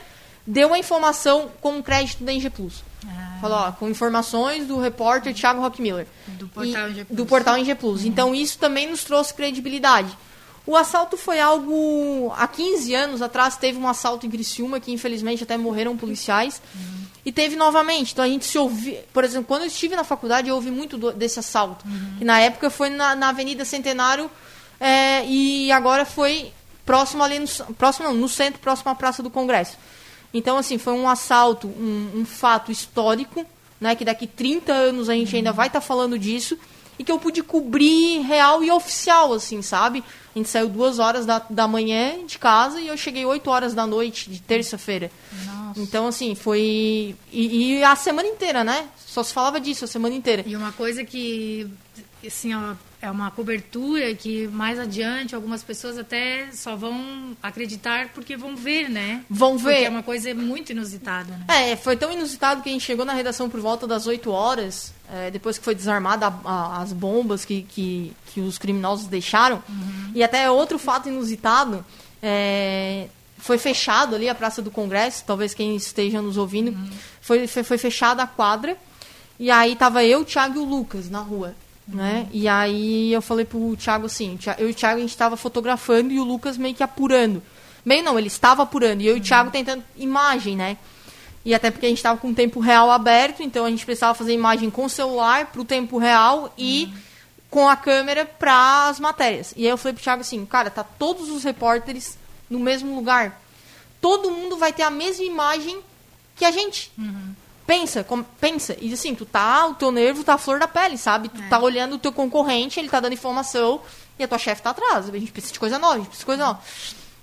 deu 0.46 0.74
a 0.74 0.80
informação 0.80 1.50
com 1.62 1.82
crédito 1.82 2.24
da 2.24 2.32
NG 2.34 2.50
Plus. 2.50 2.84
Falou, 3.40 3.58
ó, 3.58 3.72
com 3.72 3.88
informações 3.88 4.66
do 4.66 4.80
repórter 4.80 5.34
Thiago 5.34 5.62
Rockmiller. 5.62 6.08
Do 6.28 6.48
portal 6.48 6.88
E- 6.88 6.92
NG 6.92 7.06
Plus. 7.06 7.18
Do 7.18 7.26
portal 7.26 7.56
Plus. 7.80 8.06
Então 8.06 8.34
isso 8.34 8.58
também 8.58 8.90
nos 8.90 9.04
trouxe 9.04 9.34
credibilidade. 9.34 10.18
O 10.68 10.76
assalto 10.76 11.16
foi 11.18 11.40
algo. 11.40 12.32
Há 12.38 12.46
15 12.48 12.94
anos 12.94 13.22
atrás 13.22 13.56
teve 13.56 13.80
um 13.80 13.88
assalto 13.88 14.26
em 14.26 14.30
Criciúma 14.30 14.80
que 14.82 14.92
infelizmente 14.92 15.42
até 15.44 15.56
morreram 15.58 15.96
policiais. 15.98 16.62
E 17.26 17.32
teve 17.32 17.56
novamente. 17.56 18.12
Então 18.12 18.24
a 18.24 18.28
gente 18.28 18.46
se 18.46 18.58
ouvi. 18.58 19.00
Por 19.14 19.24
exemplo, 19.24 19.48
quando 19.48 19.62
eu 19.62 19.68
estive 19.68 19.96
na 19.96 20.04
faculdade, 20.04 20.50
eu 20.50 20.56
ouvi 20.56 20.70
muito 20.70 20.98
do- 20.98 21.12
desse 21.14 21.40
assalto. 21.40 21.86
Que 22.18 22.26
na 22.26 22.40
época 22.42 22.70
foi 22.70 22.90
na, 22.90 23.16
na 23.16 23.30
Avenida 23.30 23.64
Centenário 23.66 24.30
é, 24.80 25.26
e 25.26 25.72
agora 25.72 26.06
foi 26.06 26.52
próximo 26.86 27.24
ali 27.24 27.40
no, 27.40 27.48
próximo, 27.76 28.08
não, 28.08 28.14
no 28.14 28.30
centro, 28.30 28.60
próximo 28.60 28.92
à 28.92 28.96
Praça 28.96 29.24
do 29.24 29.30
Congresso. 29.30 29.78
Então, 30.34 30.58
assim, 30.58 30.78
foi 30.78 30.94
um 30.94 31.08
assalto, 31.08 31.68
um, 31.68 32.12
um 32.22 32.26
fato 32.26 32.72
histórico, 32.72 33.46
né? 33.80 33.96
Que 33.96 34.04
daqui 34.06 34.28
30 34.28 34.72
anos 34.74 35.10
a 35.10 35.14
gente 35.14 35.34
ainda 35.36 35.52
vai 35.54 35.68
estar 35.68 35.82
falando 35.82 36.18
disso. 36.20 36.58
E 37.00 37.04
que 37.04 37.12
eu 37.12 37.20
pude 37.20 37.44
cobrir 37.44 38.22
real 38.22 38.64
e 38.64 38.72
oficial, 38.72 39.32
assim, 39.34 39.62
sabe? 39.62 40.04
A 40.38 40.40
gente 40.40 40.50
saiu 40.50 40.70
duas 40.70 41.00
horas 41.00 41.26
da, 41.26 41.44
da 41.50 41.68
manhã 41.68 42.24
de 42.28 42.38
casa 42.38 42.80
e 42.80 42.88
eu 42.88 42.96
cheguei 42.96 43.26
8 43.26 43.50
horas 43.50 43.74
da 43.74 43.88
noite 43.88 44.30
de 44.30 44.40
terça-feira. 44.40 45.10
Então, 45.76 46.06
assim, 46.06 46.36
foi. 46.36 47.16
E, 47.32 47.74
e 47.80 47.84
a 47.84 47.96
semana 47.96 48.28
inteira, 48.28 48.64
né? 48.64 48.88
Só 49.04 49.24
se 49.24 49.34
falava 49.34 49.60
disso 49.60 49.86
a 49.86 49.88
semana 49.88 50.14
inteira. 50.14 50.44
E 50.46 50.56
uma 50.56 50.72
coisa 50.72 51.04
que, 51.04 51.68
assim, 52.26 52.54
ó, 52.54 52.76
é 53.02 53.12
uma 53.12 53.30
cobertura 53.30 54.14
que 54.16 54.48
mais 54.48 54.80
adiante 54.80 55.36
algumas 55.36 55.62
pessoas 55.64 55.98
até 56.00 56.50
só 56.52 56.76
vão 56.76 57.38
acreditar 57.44 58.10
porque 58.10 58.36
vão 58.36 58.56
ver, 58.56 58.90
né? 58.90 59.24
Vão 59.30 59.52
Porque 59.58 59.66
ver. 59.70 59.84
é 59.84 59.90
uma 59.90 60.02
coisa 60.02 60.34
muito 60.34 60.72
inusitada, 60.72 61.32
né? 61.38 61.46
É, 61.72 61.76
foi 61.76 61.96
tão 61.96 62.12
inusitado 62.12 62.62
que 62.64 62.70
a 62.70 62.72
gente 62.72 62.84
chegou 62.84 63.06
na 63.06 63.14
redação 63.14 63.50
por 63.50 63.60
volta 63.60 63.86
das 63.86 64.08
8 64.08 64.32
horas, 64.32 64.94
é, 65.14 65.30
depois 65.30 65.58
que 65.60 65.64
foi 65.64 65.76
desarmada 65.76 66.28
a- 66.28 66.40
a- 66.44 66.82
as 66.82 66.92
bombas 66.92 67.46
que, 67.46 67.62
que, 67.64 68.14
que 68.34 68.42
os 68.42 68.58
criminosos 68.58 69.06
deixaram. 69.08 69.62
E 70.16 70.24
até 70.24 70.50
outro 70.50 70.80
fato 70.80 71.08
inusitado, 71.08 71.86
é, 72.32 73.08
foi 73.38 73.58
fechado 73.58 74.16
ali 74.16 74.28
a 74.28 74.34
Praça 74.36 74.62
do 74.62 74.72
Congresso, 74.72 75.24
talvez 75.26 75.54
quem 75.54 75.76
esteja 75.76 76.22
nos 76.22 76.36
ouvindo, 76.38 76.76
foi, 77.22 77.48
foi, 77.48 77.64
foi 77.64 77.78
fechada 77.78 78.24
a 78.24 78.28
quadra. 78.28 78.76
E 79.40 79.52
aí 79.52 79.76
tava 79.76 80.04
eu, 80.04 80.22
o 80.22 80.26
Thiago 80.26 80.56
e 80.56 80.60
o 80.60 80.66
Lucas 80.66 81.10
na 81.12 81.20
rua. 81.20 81.54
Né? 81.88 82.28
E 82.34 82.48
aí 82.48 83.14
eu 83.14 83.22
falei 83.22 83.46
pro 83.46 83.76
Thiago 83.78 84.08
assim, 84.08 84.38
eu 84.58 84.68
e 84.68 84.72
o 84.72 84.76
Thiago 84.76 84.98
a 84.98 85.02
gente 85.02 85.16
tava 85.16 85.38
fotografando 85.38 86.12
e 86.12 86.20
o 86.20 86.24
Lucas 86.24 86.58
meio 86.58 86.76
que 86.76 86.84
apurando. 86.84 87.42
Meio 87.86 88.04
não, 88.04 88.20
ele 88.20 88.28
estava 88.28 88.64
apurando. 88.64 89.02
E 89.02 89.08
eu 89.08 89.16
e 89.16 89.20
o 89.20 89.24
Thiago 89.24 89.50
tentando 89.52 89.84
imagem, 89.96 90.58
né? 90.58 90.78
E 91.46 91.56
até 91.56 91.72
porque 91.72 91.86
a 91.86 91.90
gente 91.90 92.00
estava 92.00 92.20
com 92.20 92.32
o 92.32 92.36
tempo 92.36 92.60
real 92.60 92.92
aberto, 92.92 93.42
então 93.42 93.64
a 93.64 93.70
gente 93.70 93.86
precisava 93.86 94.14
fazer 94.14 94.34
imagem 94.34 94.70
com 94.70 94.84
o 94.84 94.90
celular 94.90 95.46
pro 95.46 95.64
tempo 95.64 95.98
real 95.98 96.54
e 96.58 96.92
com 97.50 97.70
a 97.70 97.78
câmera 97.78 98.26
para 98.26 98.90
as 98.90 99.00
matérias. 99.00 99.54
E 99.56 99.64
aí 99.64 99.70
eu 99.70 99.78
falei 99.78 99.94
pro 99.94 100.04
Thiago 100.04 100.22
assim, 100.22 100.46
cara, 100.46 100.70
tá 100.70 100.84
todos 100.84 101.30
os 101.30 101.46
repórteres 101.46 102.18
no 102.50 102.60
mesmo 102.60 102.94
lugar. 102.94 103.42
Todo 104.02 104.30
mundo 104.30 104.58
vai 104.58 104.74
ter 104.74 104.84
a 104.84 104.90
mesma 104.90 105.24
imagem 105.24 105.80
que 106.36 106.44
a 106.44 106.52
gente. 106.52 106.92
Pensa, 107.68 108.04
com- 108.04 108.24
pensa. 108.24 108.76
E 108.82 108.92
assim, 108.94 109.14
tu 109.14 109.26
tá, 109.26 109.68
o 109.68 109.76
teu 109.76 109.92
nervo 109.92 110.24
tá 110.24 110.36
à 110.36 110.38
flor 110.38 110.58
da 110.60 110.68
pele, 110.68 110.98
sabe? 110.98 111.28
Tu 111.30 111.42
É. 111.42 111.48
tá 111.50 111.60
olhando 111.60 111.96
o 111.96 112.00
teu 112.00 112.12
concorrente, 112.14 112.80
ele 112.80 112.88
tá 112.90 113.00
dando 113.02 113.14
informação 113.14 113.82
e 114.18 114.24
a 114.24 114.28
tua 114.28 114.38
chefe 114.38 114.62
tá 114.62 114.70
atrás. 114.72 115.10
A 115.10 115.12
gente 115.20 115.32
precisa 115.34 115.54
de 115.54 115.60
coisa 115.60 115.78
nova, 115.78 115.96
a 115.96 115.98
gente 115.98 116.08
precisa 116.08 116.22
de 116.22 116.26
coisa 116.26 116.46
nova. 116.46 116.60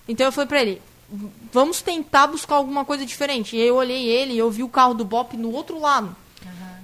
Então 0.06 0.26
eu 0.26 0.30
falei 0.32 0.46
pra 0.46 0.60
ele, 0.60 0.82
vamos 1.50 1.80
tentar 1.80 2.26
buscar 2.26 2.56
alguma 2.56 2.84
coisa 2.84 3.06
diferente. 3.06 3.56
E 3.56 3.62
aí 3.62 3.68
eu 3.68 3.76
olhei 3.76 4.06
ele 4.06 4.34
e 4.34 4.38
eu 4.38 4.50
vi 4.50 4.62
o 4.62 4.68
carro 4.68 4.92
do 4.94 5.04
Bop 5.04 5.34
no 5.36 5.50
outro 5.50 5.80
lado. 5.80 6.14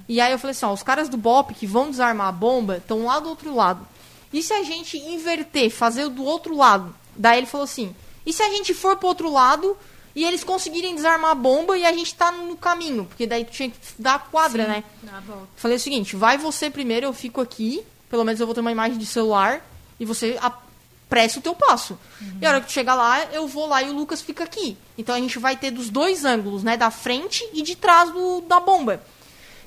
E 0.09 0.19
aí 0.19 0.31
eu 0.31 0.39
falei 0.39 0.51
assim, 0.51 0.65
ó, 0.65 0.73
os 0.73 0.83
caras 0.83 1.07
do 1.07 1.15
Bop 1.15 1.53
que 1.53 1.67
vão 1.67 1.89
desarmar 1.89 2.27
a 2.27 2.31
bomba 2.31 2.77
estão 2.77 3.05
lá 3.05 3.19
do 3.19 3.29
outro 3.29 3.53
lado. 3.55 3.87
E 4.33 4.41
se 4.41 4.51
a 4.53 4.63
gente 4.63 4.97
inverter, 4.97 5.69
fazer 5.69 6.03
o 6.05 6.09
do 6.09 6.23
outro 6.23 6.55
lado? 6.57 6.93
Daí 7.15 7.37
ele 7.37 7.45
falou 7.47 7.63
assim, 7.65 7.95
e 8.25 8.33
se 8.33 8.41
a 8.41 8.49
gente 8.49 8.73
for 8.73 8.97
pro 8.97 9.07
outro 9.07 9.31
lado 9.31 9.77
e 10.15 10.23
eles 10.25 10.43
conseguirem 10.43 10.95
desarmar 10.95 11.31
a 11.31 11.35
bomba 11.35 11.77
e 11.77 11.85
a 11.85 11.91
gente 11.91 12.13
tá 12.15 12.31
no 12.31 12.55
caminho? 12.55 13.05
Porque 13.05 13.25
daí 13.25 13.45
tu 13.45 13.51
tinha 13.51 13.69
que 13.69 13.77
dar 13.97 14.15
a 14.15 14.19
quadra, 14.19 14.67
né? 14.67 14.83
A 15.11 15.19
volta. 15.19 15.47
Falei 15.55 15.77
o 15.77 15.79
seguinte, 15.79 16.15
vai 16.15 16.37
você 16.37 16.69
primeiro, 16.69 17.05
eu 17.05 17.13
fico 17.13 17.39
aqui, 17.39 17.83
pelo 18.09 18.23
menos 18.23 18.39
eu 18.39 18.45
vou 18.45 18.53
ter 18.53 18.61
uma 18.61 18.71
imagem 18.71 18.97
de 18.97 19.05
celular, 19.05 19.65
e 19.99 20.05
você 20.05 20.37
apressa 20.41 21.39
o 21.39 21.41
teu 21.41 21.53
passo. 21.53 21.97
E 22.41 22.45
a 22.45 22.49
hora 22.49 22.61
que 22.61 22.67
tu 22.67 22.71
chegar 22.71 22.95
lá, 22.95 23.23
eu 23.25 23.47
vou 23.47 23.67
lá 23.67 23.83
e 23.83 23.89
o 23.89 23.93
Lucas 23.93 24.21
fica 24.21 24.43
aqui. 24.43 24.77
Então 24.97 25.13
a 25.13 25.19
gente 25.19 25.37
vai 25.39 25.55
ter 25.55 25.71
dos 25.71 25.89
dois 25.89 26.25
ângulos, 26.25 26.63
né? 26.63 26.75
Da 26.75 26.89
frente 26.89 27.47
e 27.53 27.61
de 27.61 27.75
trás 27.75 28.09
do, 28.11 28.41
da 28.41 28.59
bomba. 28.59 29.01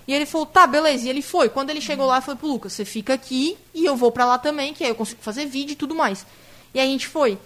E 0.07 0.13
ele 0.13 0.27
falou, 0.27 0.47
tá, 0.47 0.67
beleza. 0.67 1.07
E 1.07 1.09
ele 1.09 1.23
foi. 1.23 1.49
Quando 1.49 1.71
ele 1.71 1.81
chegou 1.81 2.07
lá, 2.07 2.19
eu 2.19 2.23
falei 2.23 2.39
pro 2.39 2.49
Lucas, 2.49 2.73
você 2.73 2.85
fica 2.85 3.15
aqui 3.15 3.57
e 3.73 3.85
eu 3.85 3.97
vou 3.97 4.13
pra 4.13 4.25
lá 4.25 4.39
também, 4.39 4.75
que 4.75 4.85
aí 4.85 4.91
eu 4.91 4.95
consigo 4.95 5.23
fazer 5.23 5.47
vídeo 5.47 5.73
e 5.73 5.77
tudo 5.77 5.95
mais. 5.95 6.27
E 6.75 6.81
a 6.81 6.85
gente 6.85 7.07
foi. 7.07 7.39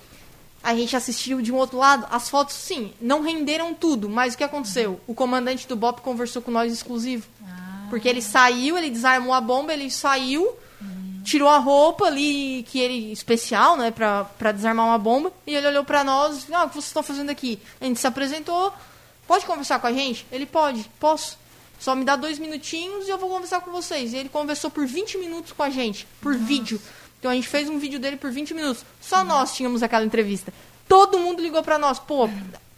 A 0.62 0.74
gente 0.74 0.96
assistiu 0.96 1.40
de 1.40 1.52
um 1.52 1.56
outro 1.56 1.78
lado. 1.78 2.06
As 2.10 2.28
fotos, 2.28 2.54
sim, 2.54 2.92
não 3.00 3.22
renderam 3.22 3.74
tudo. 3.74 4.08
Mas 4.08 4.34
o 4.34 4.38
que 4.38 4.44
aconteceu? 4.44 5.00
O 5.06 5.14
comandante 5.14 5.66
do 5.66 5.76
BOP 5.76 6.00
conversou 6.00 6.42
com 6.42 6.50
nós 6.50 6.72
exclusivo. 6.72 7.26
Porque 7.88 8.08
ele 8.08 8.20
saiu, 8.20 8.76
ele 8.76 8.90
desarmou 8.90 9.32
a 9.32 9.40
bomba, 9.40 9.72
ele 9.72 9.90
saiu, 9.90 10.54
tirou 11.24 11.48
a 11.48 11.58
roupa 11.58 12.06
ali, 12.06 12.64
que 12.68 12.78
ele 12.78 13.12
especial, 13.12 13.76
né, 13.76 13.90
pra, 13.90 14.24
pra 14.24 14.52
desarmar 14.52 14.86
uma 14.86 14.98
bomba, 14.98 15.32
e 15.46 15.54
ele 15.54 15.66
olhou 15.66 15.84
pra 15.84 16.04
nós, 16.04 16.46
ah, 16.52 16.64
o 16.64 16.68
que 16.68 16.74
vocês 16.74 16.86
estão 16.86 17.02
fazendo 17.02 17.30
aqui? 17.30 17.58
A 17.80 17.84
gente 17.84 18.00
se 18.00 18.06
apresentou, 18.06 18.72
pode 19.26 19.44
conversar 19.44 19.78
com 19.78 19.86
a 19.86 19.92
gente? 19.92 20.26
Ele 20.30 20.46
pode, 20.46 20.90
posso. 20.98 21.38
Só 21.78 21.94
me 21.94 22.04
dá 22.04 22.16
dois 22.16 22.38
minutinhos 22.38 23.06
e 23.06 23.10
eu 23.10 23.18
vou 23.18 23.28
conversar 23.28 23.60
com 23.60 23.70
vocês. 23.70 24.12
E 24.12 24.16
ele 24.16 24.28
conversou 24.28 24.68
por 24.70 24.86
20 24.86 25.18
minutos 25.18 25.52
com 25.52 25.62
a 25.62 25.70
gente, 25.70 26.08
por 26.20 26.34
vídeo. 26.36 26.80
Então 27.18 27.30
a 27.30 27.34
gente 27.34 27.48
fez 27.48 27.68
um 27.68 27.78
vídeo 27.78 27.98
dele 27.98 28.16
por 28.16 28.30
20 28.30 28.54
minutos. 28.54 28.84
Só 29.00 29.24
nós 29.24 29.54
tínhamos 29.54 29.82
aquela 29.82 30.04
entrevista. 30.04 30.52
Todo 30.88 31.18
mundo 31.18 31.42
ligou 31.42 31.62
pra 31.62 31.76
nós, 31.78 31.98
pô, 31.98 32.28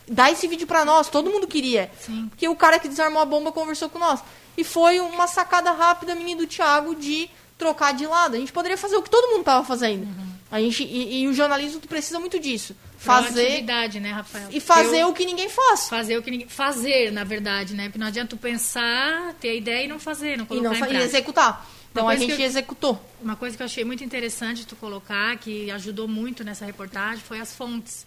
dá 0.08 0.30
esse 0.30 0.48
vídeo 0.48 0.66
pra 0.66 0.84
nós, 0.84 1.08
todo 1.08 1.30
mundo 1.30 1.46
queria. 1.46 1.90
Sim. 2.00 2.26
Porque 2.30 2.48
o 2.48 2.56
cara 2.56 2.78
que 2.78 2.88
desarmou 2.88 3.20
a 3.22 3.24
bomba 3.24 3.52
conversou 3.52 3.88
com 3.88 3.98
nós. 3.98 4.20
E 4.56 4.64
foi 4.64 4.98
uma 4.98 5.26
sacada 5.26 5.70
rápida 5.72 6.14
minha 6.14 6.32
e 6.32 6.36
do 6.36 6.46
Thiago 6.46 6.94
de 6.94 7.30
trocar 7.56 7.92
de 7.92 8.06
lado. 8.06 8.34
A 8.34 8.38
gente 8.38 8.52
poderia 8.52 8.76
fazer 8.76 8.96
o 8.96 9.02
que 9.02 9.10
todo 9.10 9.28
mundo 9.28 9.40
estava 9.40 9.64
fazendo. 9.64 10.08
A 10.50 10.60
gente, 10.60 10.82
e, 10.82 11.22
e 11.22 11.28
o 11.28 11.32
jornalismo 11.32 11.80
precisa 11.82 12.18
muito 12.18 12.38
disso. 12.40 12.74
Fazer 12.98 13.62
né, 14.00 14.10
Rafael? 14.10 14.48
e 14.50 14.58
fazer 14.60 15.00
Eu- 15.00 15.08
o 15.08 15.14
que 15.14 15.24
ninguém 15.24 15.48
faz. 15.48 15.88
Fazer 15.88 16.18
o 16.18 16.22
que 16.22 16.30
ninguém... 16.30 16.48
Fazer, 16.48 17.12
na 17.12 17.22
verdade, 17.24 17.72
né? 17.74 17.84
Porque 17.84 17.98
não 17.98 18.06
adianta 18.08 18.30
tu 18.30 18.36
pensar, 18.36 19.34
ter 19.40 19.50
a 19.50 19.54
ideia 19.54 19.84
e 19.84 19.88
não 19.88 19.98
fazer, 20.00 20.36
não 20.36 20.44
E 20.44 20.48
colocar 20.48 20.68
não 20.70 20.76
em 20.76 20.78
fa- 20.80 20.88
e 20.90 20.96
executar. 20.96 21.66
Então 21.90 22.08
a 22.08 22.16
gente 22.16 22.32
eu- 22.40 22.46
executou. 22.46 23.00
Uma 23.20 23.36
coisa 23.36 23.56
que 23.56 23.62
eu 23.62 23.66
achei 23.66 23.84
muito 23.84 24.04
interessante 24.04 24.66
tu 24.66 24.76
colocar, 24.76 25.36
que 25.38 25.70
ajudou 25.70 26.06
muito 26.06 26.44
nessa 26.44 26.64
reportagem, 26.64 27.22
foi 27.22 27.40
as 27.40 27.54
fontes. 27.54 28.06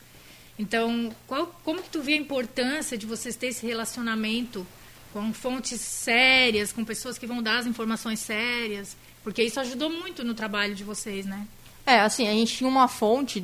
Então, 0.58 1.14
qual, 1.28 1.48
como 1.64 1.82
que 1.82 1.90
tu 1.90 2.02
vê 2.02 2.14
a 2.14 2.18
importância 2.18 2.98
de 2.98 3.06
vocês 3.06 3.36
ter 3.36 3.48
esse 3.48 3.66
relacionamento 3.66 4.66
com 5.12 5.34
fontes 5.34 5.82
sérias, 5.82 6.72
com 6.72 6.84
pessoas 6.86 7.18
que 7.18 7.26
vão 7.28 7.42
dar 7.42 7.58
as 7.60 7.66
informações 7.66 8.20
sérias? 8.20 8.96
Porque 9.24 9.44
isso 9.44 9.60
ajudou 9.60 9.90
muito 9.90 10.24
no 10.24 10.34
trabalho 10.34 10.76
de 10.76 10.84
vocês, 10.84 11.26
né? 11.26 11.48
É, 11.86 12.00
assim, 12.00 12.28
a 12.28 12.32
gente 12.32 12.56
tinha 12.56 12.70
uma 12.70 12.88
fonte 12.88 13.44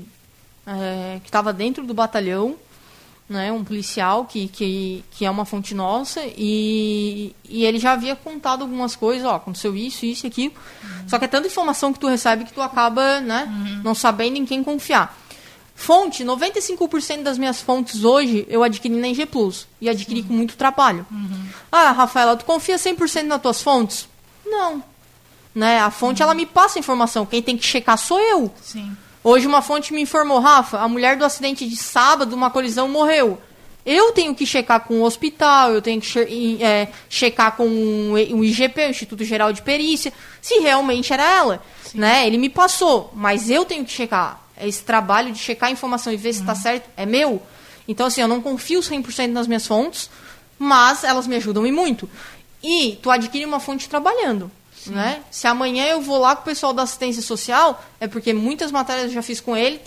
é, 0.65 1.19
que 1.21 1.27
estava 1.27 1.51
dentro 1.51 1.85
do 1.85 1.93
batalhão, 1.93 2.57
né, 3.29 3.51
um 3.51 3.63
policial 3.63 4.25
que, 4.25 4.47
que, 4.47 5.05
que 5.11 5.23
é 5.23 5.29
uma 5.29 5.45
fonte 5.45 5.75
nossa, 5.75 6.21
e, 6.25 7.35
e 7.47 7.63
ele 7.63 7.77
já 7.77 7.91
havia 7.91 8.15
contado 8.15 8.63
algumas 8.63 8.95
coisas, 8.95 9.25
ó, 9.25 9.35
aconteceu 9.35 9.75
isso, 9.75 10.05
isso 10.05 10.25
e 10.25 10.27
aquilo. 10.27 10.53
Só 11.07 11.19
que 11.19 11.25
é 11.25 11.27
tanta 11.27 11.47
informação 11.47 11.93
que 11.93 11.99
tu 11.99 12.07
recebe 12.07 12.43
que 12.43 12.53
tu 12.53 12.61
acaba, 12.61 13.21
né, 13.21 13.47
não 13.83 13.93
sabendo 13.93 14.37
em 14.37 14.45
quem 14.45 14.63
confiar. 14.63 15.15
Fonte, 15.75 16.25
95% 16.25 17.23
das 17.23 17.37
minhas 17.37 17.61
fontes 17.61 18.03
hoje 18.03 18.45
eu 18.49 18.63
adquiri 18.63 18.93
na 18.95 19.07
IG 19.07 19.25
Plus. 19.27 19.65
E 19.79 19.87
adquiri 19.87 20.21
com 20.23 20.33
muito 20.33 20.57
trabalho. 20.57 21.05
Ah, 21.71 21.91
Rafaela, 21.91 22.35
tu 22.35 22.43
confia 22.43 22.75
100% 22.75 23.23
nas 23.23 23.41
tuas 23.41 23.61
fontes? 23.61 24.09
Não. 24.45 24.83
Né? 25.55 25.79
A 25.79 25.89
fonte, 25.89 26.21
ela 26.21 26.33
me 26.33 26.45
passa 26.45 26.79
informação. 26.79 27.25
Quem 27.25 27.41
tem 27.41 27.55
que 27.55 27.65
checar 27.65 27.97
sou 27.97 28.19
eu. 28.19 28.51
Sim. 28.61 28.91
Hoje 29.23 29.45
uma 29.45 29.61
fonte 29.61 29.93
me 29.93 30.01
informou, 30.01 30.39
Rafa, 30.39 30.79
a 30.79 30.87
mulher 30.87 31.17
do 31.17 31.25
acidente 31.25 31.67
de 31.67 31.75
sábado, 31.75 32.33
uma 32.33 32.49
colisão, 32.49 32.87
morreu. 32.87 33.39
Eu 33.85 34.11
tenho 34.13 34.33
que 34.33 34.45
checar 34.45 34.81
com 34.81 35.01
o 35.01 35.03
hospital, 35.03 35.71
eu 35.73 35.81
tenho 35.81 35.99
que 35.99 36.07
che 36.07 36.57
é, 36.61 36.87
checar 37.09 37.55
com 37.55 37.65
o 38.13 38.43
IGP, 38.43 38.85
o 38.85 38.89
Instituto 38.89 39.23
Geral 39.23 39.51
de 39.51 39.61
Perícia, 39.61 40.13
se 40.41 40.59
realmente 40.59 41.11
era 41.11 41.23
ela. 41.23 41.61
Né? 41.93 42.27
Ele 42.27 42.37
me 42.37 42.49
passou, 42.49 43.11
mas 43.13 43.49
eu 43.49 43.65
tenho 43.65 43.83
que 43.83 43.91
checar. 43.91 44.41
Esse 44.61 44.83
trabalho 44.83 45.31
de 45.31 45.39
checar 45.39 45.69
a 45.69 45.71
informação 45.71 46.13
e 46.13 46.17
ver 46.17 46.33
se 46.33 46.41
está 46.41 46.55
certo 46.55 46.89
é 46.95 47.05
meu. 47.05 47.41
Então, 47.87 48.05
assim, 48.05 48.21
eu 48.21 48.27
não 48.27 48.41
confio 48.41 48.81
100% 48.81 49.31
nas 49.31 49.47
minhas 49.47 49.65
fontes, 49.65 50.09
mas 50.57 51.03
elas 51.03 51.25
me 51.25 51.35
ajudam 51.37 51.65
e 51.65 51.71
muito. 51.71 52.09
E 52.61 52.99
tu 53.01 53.09
adquire 53.09 53.45
uma 53.45 53.59
fonte 53.59 53.89
trabalhando. 53.89 54.51
Né? 54.87 55.21
Se 55.29 55.45
amanhã 55.47 55.85
eu 55.85 56.01
vou 56.01 56.17
lá 56.19 56.35
com 56.35 56.41
o 56.41 56.45
pessoal 56.45 56.73
da 56.73 56.83
assistência 56.83 57.21
social, 57.21 57.83
é 57.99 58.07
porque 58.07 58.33
muitas 58.33 58.71
matérias 58.71 59.07
eu 59.07 59.11
já 59.13 59.21
fiz 59.21 59.39
com, 59.39 59.55
ele, 59.55 59.79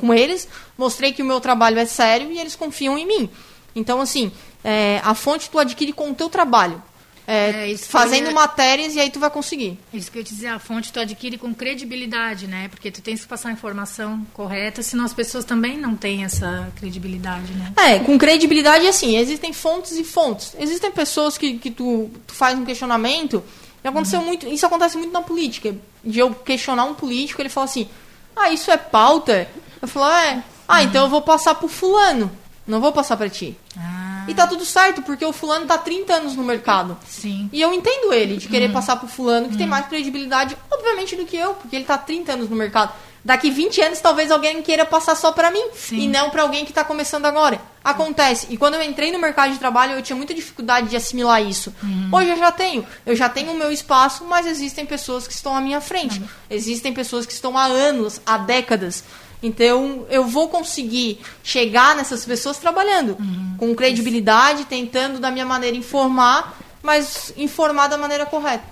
com 0.00 0.14
eles, 0.14 0.48
mostrei 0.78 1.12
que 1.12 1.22
o 1.22 1.26
meu 1.26 1.40
trabalho 1.40 1.78
é 1.78 1.86
sério 1.86 2.32
e 2.32 2.38
eles 2.38 2.56
confiam 2.56 2.96
em 2.98 3.06
mim. 3.06 3.30
Então, 3.76 4.00
assim, 4.00 4.32
é, 4.62 5.00
a 5.04 5.14
fonte 5.14 5.50
tu 5.50 5.58
adquire 5.58 5.92
com 5.92 6.10
o 6.10 6.14
teu 6.14 6.28
trabalho. 6.30 6.82
É, 7.26 7.72
É, 7.72 7.76
fazendo 7.78 8.26
foi- 8.26 8.34
matérias 8.34 8.94
e 8.94 9.00
aí 9.00 9.08
tu 9.10 9.18
vai 9.18 9.30
conseguir. 9.30 9.78
Isso 9.94 10.10
que 10.12 10.18
eu 10.18 10.20
ia 10.20 10.24
te 10.26 10.34
dizer, 10.34 10.48
a 10.48 10.58
fonte 10.58 10.92
tu 10.92 11.00
adquire 11.00 11.38
com 11.38 11.54
credibilidade, 11.54 12.46
né? 12.46 12.68
Porque 12.68 12.90
tu 12.90 13.00
tens 13.00 13.22
que 13.22 13.26
passar 13.26 13.48
a 13.48 13.52
informação 13.52 14.26
correta, 14.34 14.82
senão 14.82 15.04
as 15.06 15.14
pessoas 15.14 15.42
também 15.42 15.78
não 15.78 15.96
têm 15.96 16.22
essa 16.24 16.70
credibilidade, 16.76 17.52
né? 17.54 17.72
É, 17.78 17.98
com 18.00 18.18
credibilidade, 18.18 18.86
assim, 18.86 19.16
existem 19.16 19.54
fontes 19.54 19.92
e 19.92 20.04
fontes. 20.04 20.54
Existem 20.58 20.90
pessoas 20.92 21.38
que, 21.38 21.56
que 21.56 21.70
tu, 21.70 22.10
tu 22.26 22.34
faz 22.34 22.58
um 22.58 22.64
questionamento, 22.66 23.42
e 23.84 23.88
aconteceu 23.88 24.22
muito, 24.22 24.46
isso 24.48 24.64
acontece 24.64 24.96
muito 24.96 25.12
na 25.12 25.20
política, 25.20 25.76
de 26.02 26.18
eu 26.18 26.34
questionar 26.34 26.84
um 26.84 26.94
político, 26.94 27.42
ele 27.42 27.50
fala 27.50 27.66
assim, 27.66 27.86
ah, 28.34 28.50
isso 28.50 28.70
é 28.70 28.76
pauta? 28.78 29.46
Eu 29.80 29.86
falo, 29.86 30.10
é, 30.10 30.42
ah, 30.66 30.82
então 30.82 31.04
eu 31.04 31.10
vou 31.10 31.20
passar 31.20 31.54
pro 31.54 31.68
fulano, 31.68 32.32
não 32.66 32.80
vou 32.80 32.92
passar 32.92 33.16
pra 33.18 33.28
ti. 33.28 33.54
Ah, 33.78 34.24
E 34.26 34.32
tá 34.32 34.46
tudo 34.46 34.64
certo, 34.64 35.02
porque 35.02 35.24
o 35.24 35.32
fulano 35.34 35.66
tá 35.66 35.76
30 35.76 36.14
anos 36.14 36.34
no 36.34 36.42
mercado. 36.42 36.96
sim. 37.06 37.48
E 37.52 37.60
eu 37.60 37.74
entendo 37.74 38.12
ele 38.12 38.38
de 38.38 38.48
querer 38.48 38.72
passar 38.72 38.96
pro 38.96 39.06
fulano 39.06 39.50
que 39.50 39.56
tem 39.58 39.66
mais 39.66 39.86
credibilidade, 39.86 40.56
obviamente, 40.70 41.14
do 41.14 41.26
que 41.26 41.36
eu, 41.36 41.54
porque 41.54 41.76
ele 41.76 41.84
tá 41.84 41.98
30 41.98 42.32
anos 42.32 42.48
no 42.48 42.56
mercado. 42.56 42.92
Daqui 43.24 43.50
20 43.50 43.80
anos, 43.80 44.00
talvez 44.00 44.30
alguém 44.30 44.60
queira 44.60 44.84
passar 44.84 45.14
só 45.14 45.32
pra 45.32 45.50
mim 45.50 45.64
Sim. 45.74 46.00
e 46.00 46.08
não 46.08 46.28
pra 46.28 46.42
alguém 46.42 46.64
que 46.64 46.72
tá 46.74 46.84
começando 46.84 47.24
agora. 47.24 47.58
Acontece. 47.82 48.46
E 48.50 48.56
quando 48.56 48.74
eu 48.74 48.82
entrei 48.82 49.10
no 49.10 49.18
mercado 49.18 49.52
de 49.52 49.58
trabalho, 49.58 49.92
eu 49.92 50.02
tinha 50.02 50.14
muita 50.14 50.34
dificuldade 50.34 50.88
de 50.88 50.96
assimilar 50.96 51.42
isso. 51.42 51.72
Hoje 52.12 52.28
eu 52.28 52.36
já 52.36 52.52
tenho. 52.52 52.86
Eu 53.06 53.16
já 53.16 53.28
tenho 53.28 53.52
o 53.52 53.58
meu 53.58 53.72
espaço, 53.72 54.24
mas 54.24 54.46
existem 54.46 54.84
pessoas 54.84 55.26
que 55.26 55.32
estão 55.32 55.56
à 55.56 55.60
minha 55.60 55.80
frente. 55.80 56.22
Existem 56.50 56.92
pessoas 56.92 57.24
que 57.24 57.32
estão 57.32 57.56
há 57.56 57.64
anos, 57.64 58.20
há 58.26 58.36
décadas. 58.36 59.04
Então, 59.42 60.06
eu 60.08 60.24
vou 60.24 60.48
conseguir 60.48 61.20
chegar 61.42 61.94
nessas 61.94 62.24
pessoas 62.24 62.58
trabalhando 62.58 63.16
com 63.58 63.74
credibilidade, 63.74 64.64
tentando 64.64 65.18
da 65.18 65.30
minha 65.30 65.46
maneira 65.46 65.76
informar, 65.76 66.58
mas 66.82 67.32
informar 67.36 67.88
da 67.88 67.96
maneira 67.98 68.26
correta. 68.26 68.64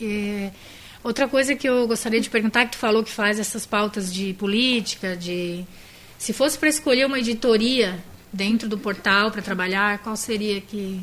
É, 0.00 0.50
outra 1.02 1.28
coisa 1.28 1.54
que 1.54 1.68
eu 1.68 1.86
gostaria 1.86 2.20
de 2.20 2.30
perguntar, 2.30 2.66
que 2.66 2.72
tu 2.72 2.78
falou 2.78 3.02
que 3.02 3.10
faz 3.10 3.38
essas 3.38 3.64
pautas 3.66 4.12
de 4.12 4.34
política, 4.34 5.16
de 5.16 5.64
se 6.18 6.32
fosse 6.32 6.58
para 6.58 6.68
escolher 6.68 7.06
uma 7.06 7.18
editoria 7.18 8.02
dentro 8.32 8.68
do 8.68 8.76
portal 8.76 9.30
para 9.30 9.40
trabalhar, 9.40 9.98
qual 9.98 10.16
seria 10.16 10.60
que 10.60 11.00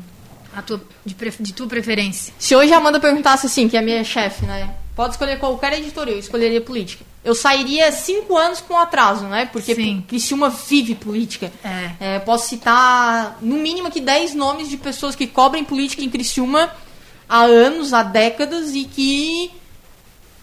a 0.54 0.62
tua 0.62 0.80
de, 1.04 1.14
de 1.40 1.52
tua 1.52 1.66
preferência? 1.66 2.32
Se 2.38 2.54
hoje 2.54 2.72
a 2.72 2.78
Amanda 2.78 3.00
perguntasse 3.00 3.46
assim, 3.46 3.68
que 3.68 3.76
é 3.76 3.80
a 3.80 3.82
minha 3.82 4.04
chefe, 4.04 4.46
né? 4.46 4.74
Pode 4.94 5.12
escolher 5.12 5.38
qualquer 5.38 5.74
editoria, 5.74 6.14
eu 6.14 6.18
escolheria 6.18 6.60
política. 6.60 7.04
Eu 7.22 7.34
sairia 7.34 7.92
cinco 7.92 8.36
anos 8.36 8.62
com 8.62 8.78
atraso, 8.78 9.26
né? 9.26 9.44
Porque 9.52 9.74
Sim. 9.74 10.02
Criciúma 10.08 10.48
vive 10.48 10.94
política. 10.94 11.52
É. 11.62 11.90
É, 12.14 12.18
posso 12.20 12.48
citar, 12.48 13.36
no 13.42 13.56
mínimo, 13.56 13.90
que 13.90 14.00
10 14.00 14.34
nomes 14.34 14.70
de 14.70 14.78
pessoas 14.78 15.14
que 15.14 15.26
cobrem 15.26 15.64
política 15.64 16.02
em 16.02 16.08
Criciúma 16.08 16.72
há 17.28 17.42
anos, 17.42 17.92
há 17.92 18.02
décadas 18.02 18.74
e 18.74 18.84
que 18.84 19.50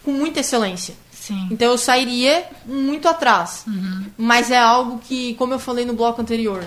com 0.04 0.12
muita 0.12 0.40
excelência. 0.40 0.96
Sim. 1.12 1.48
Então 1.50 1.72
eu 1.72 1.78
sairia 1.78 2.46
muito 2.66 3.08
atrás. 3.08 3.64
Uhum. 3.66 4.06
Mas 4.18 4.52
é 4.52 4.58
algo 4.58 5.00
que, 5.00 5.36
como 5.36 5.54
eu 5.54 5.60
falei 5.60 5.86
no 5.86 5.94
bloco 5.94 6.22
anterior, 6.22 6.66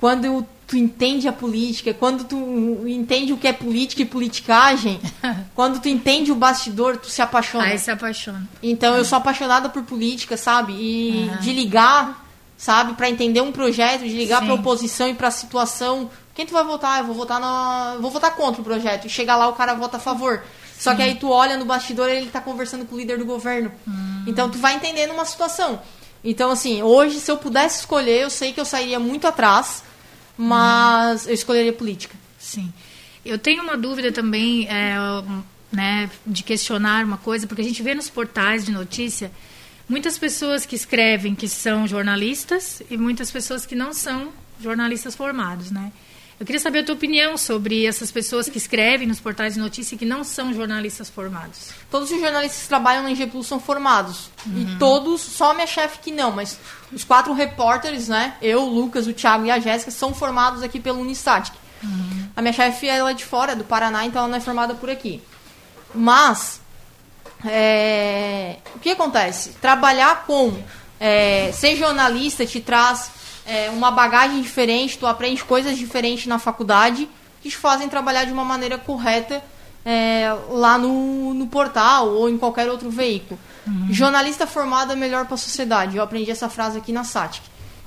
quando 0.00 0.44
tu 0.66 0.76
entende 0.76 1.28
a 1.28 1.32
política, 1.32 1.94
quando 1.94 2.24
tu 2.24 2.88
entende 2.88 3.32
o 3.32 3.36
que 3.36 3.46
é 3.46 3.52
política 3.52 4.02
e 4.02 4.04
politicagem, 4.04 5.00
quando 5.54 5.80
tu 5.80 5.88
entende 5.88 6.32
o 6.32 6.34
bastidor, 6.34 6.96
tu 6.96 7.08
se 7.08 7.22
apaixona. 7.22 7.64
Aí 7.64 7.78
se 7.78 7.90
apaixona. 7.90 8.48
Então 8.62 8.96
eu 8.96 9.04
sou 9.04 9.18
apaixonada 9.18 9.68
por 9.68 9.82
política, 9.84 10.36
sabe? 10.36 10.72
E 10.72 11.30
de 11.40 11.52
ligar, 11.52 12.26
sabe, 12.56 12.94
Pra 12.94 13.08
entender 13.08 13.40
um 13.40 13.52
projeto, 13.52 14.02
de 14.02 14.16
ligar 14.16 14.42
pra 14.44 14.54
oposição 14.54 15.08
e 15.08 15.14
pra 15.14 15.30
situação. 15.30 16.10
Quem 16.34 16.44
tu 16.44 16.52
vai 16.52 16.64
votar? 16.64 16.98
Eu 16.98 17.06
vou 17.06 17.14
votar 17.14 17.38
na, 17.38 17.96
vou 18.00 18.10
votar 18.10 18.34
contra 18.34 18.60
o 18.60 18.64
projeto. 18.64 19.06
E 19.06 19.08
chega 19.10 19.36
lá 19.36 19.48
o 19.48 19.52
cara 19.52 19.74
vota 19.74 19.98
a 19.98 20.00
favor. 20.00 20.42
Só 20.78 20.94
que 20.94 21.02
aí 21.02 21.14
tu 21.14 21.30
olha 21.30 21.56
no 21.56 21.64
bastidor, 21.64 22.08
ele 22.08 22.30
tá 22.30 22.40
conversando 22.40 22.84
com 22.84 22.94
o 22.94 22.98
líder 22.98 23.18
do 23.18 23.24
governo. 23.24 23.72
Então 24.26 24.50
tu 24.50 24.58
vai 24.58 24.74
entendendo 24.74 25.12
uma 25.12 25.24
situação. 25.24 25.80
Então 26.22 26.50
assim, 26.50 26.82
hoje 26.82 27.20
se 27.20 27.30
eu 27.30 27.36
pudesse 27.36 27.80
escolher, 27.80 28.22
eu 28.22 28.30
sei 28.30 28.52
que 28.52 28.60
eu 28.60 28.64
sairia 28.64 28.98
muito 28.98 29.26
atrás, 29.26 29.82
mas 30.36 31.26
eu 31.26 31.34
escolheria 31.34 31.72
política. 31.72 32.16
Sim. 32.38 32.72
Eu 33.24 33.38
tenho 33.38 33.62
uma 33.62 33.76
dúvida 33.76 34.12
também, 34.12 34.68
é, 34.68 34.96
né, 35.72 36.10
de 36.26 36.42
questionar 36.42 37.04
uma 37.04 37.16
coisa, 37.16 37.46
porque 37.46 37.62
a 37.62 37.64
gente 37.64 37.82
vê 37.82 37.94
nos 37.94 38.10
portais 38.10 38.64
de 38.64 38.72
notícia 38.72 39.30
muitas 39.88 40.18
pessoas 40.18 40.66
que 40.66 40.74
escrevem 40.74 41.34
que 41.34 41.48
são 41.48 41.86
jornalistas 41.86 42.82
e 42.90 42.96
muitas 42.96 43.30
pessoas 43.30 43.66
que 43.66 43.74
não 43.74 43.92
são 43.92 44.32
jornalistas 44.60 45.14
formados, 45.14 45.70
né? 45.70 45.92
Eu 46.38 46.44
queria 46.44 46.60
saber 46.60 46.80
a 46.80 46.84
tua 46.84 46.96
opinião 46.96 47.36
sobre 47.36 47.86
essas 47.86 48.10
pessoas 48.10 48.48
que 48.48 48.58
escrevem 48.58 49.06
nos 49.06 49.20
portais 49.20 49.54
de 49.54 49.60
notícia 49.60 49.94
e 49.94 49.98
que 49.98 50.04
não 50.04 50.24
são 50.24 50.52
jornalistas 50.52 51.08
formados. 51.08 51.70
Todos 51.88 52.10
os 52.10 52.20
jornalistas 52.20 52.62
que 52.62 52.68
trabalham 52.68 53.04
na 53.04 53.12
IG 53.12 53.26
Plus 53.26 53.46
são 53.46 53.60
formados. 53.60 54.30
E 54.48 54.76
todos, 54.78 55.20
só 55.20 55.52
a 55.52 55.54
minha 55.54 55.66
chefe 55.66 55.98
que 56.00 56.10
não, 56.10 56.32
mas 56.32 56.58
os 56.92 57.04
quatro 57.04 57.32
repórteres, 57.32 58.08
né? 58.08 58.34
Eu, 58.42 58.62
o 58.62 58.68
Lucas, 58.68 59.06
o 59.06 59.12
Thiago 59.12 59.46
e 59.46 59.50
a 59.50 59.60
Jéssica 59.60 59.92
são 59.92 60.12
formados 60.12 60.62
aqui 60.62 60.80
pelo 60.80 61.00
Unistatic. 61.00 61.54
A 62.34 62.42
minha 62.42 62.52
chefe 62.52 62.88
ela 62.88 63.10
é 63.10 63.14
de 63.14 63.24
fora, 63.24 63.52
é 63.52 63.56
do 63.56 63.64
Paraná, 63.64 64.04
então 64.04 64.20
ela 64.20 64.28
não 64.28 64.36
é 64.36 64.40
formada 64.40 64.74
por 64.74 64.90
aqui. 64.90 65.22
Mas, 65.94 66.60
é, 67.44 68.56
o 68.74 68.80
que 68.80 68.90
acontece? 68.90 69.50
Trabalhar 69.60 70.24
com 70.26 70.52
é, 70.98 71.52
ser 71.52 71.76
jornalista 71.76 72.44
te 72.44 72.60
traz 72.60 73.10
é, 73.46 73.70
uma 73.70 73.90
bagagem 73.90 74.40
diferente, 74.40 74.98
tu 74.98 75.06
aprende 75.06 75.44
coisas 75.44 75.76
diferentes 75.76 76.26
na 76.26 76.38
faculdade 76.38 77.08
que 77.42 77.50
te 77.50 77.56
fazem 77.56 77.88
trabalhar 77.88 78.24
de 78.24 78.32
uma 78.32 78.44
maneira 78.44 78.78
correta 78.78 79.42
é, 79.84 80.34
lá 80.50 80.78
no, 80.78 81.34
no 81.34 81.46
portal 81.46 82.08
ou 82.08 82.28
em 82.28 82.38
qualquer 82.38 82.70
outro 82.70 82.90
veículo. 82.90 83.38
Jornalista 83.90 84.46
formado 84.46 84.92
é 84.92 84.96
melhor 84.96 85.24
para 85.26 85.34
a 85.34 85.38
sociedade. 85.38 85.96
Eu 85.96 86.02
aprendi 86.02 86.30
essa 86.30 86.48
frase 86.48 86.78
aqui 86.78 86.92
na 86.92 87.04
SATIC. 87.04 87.42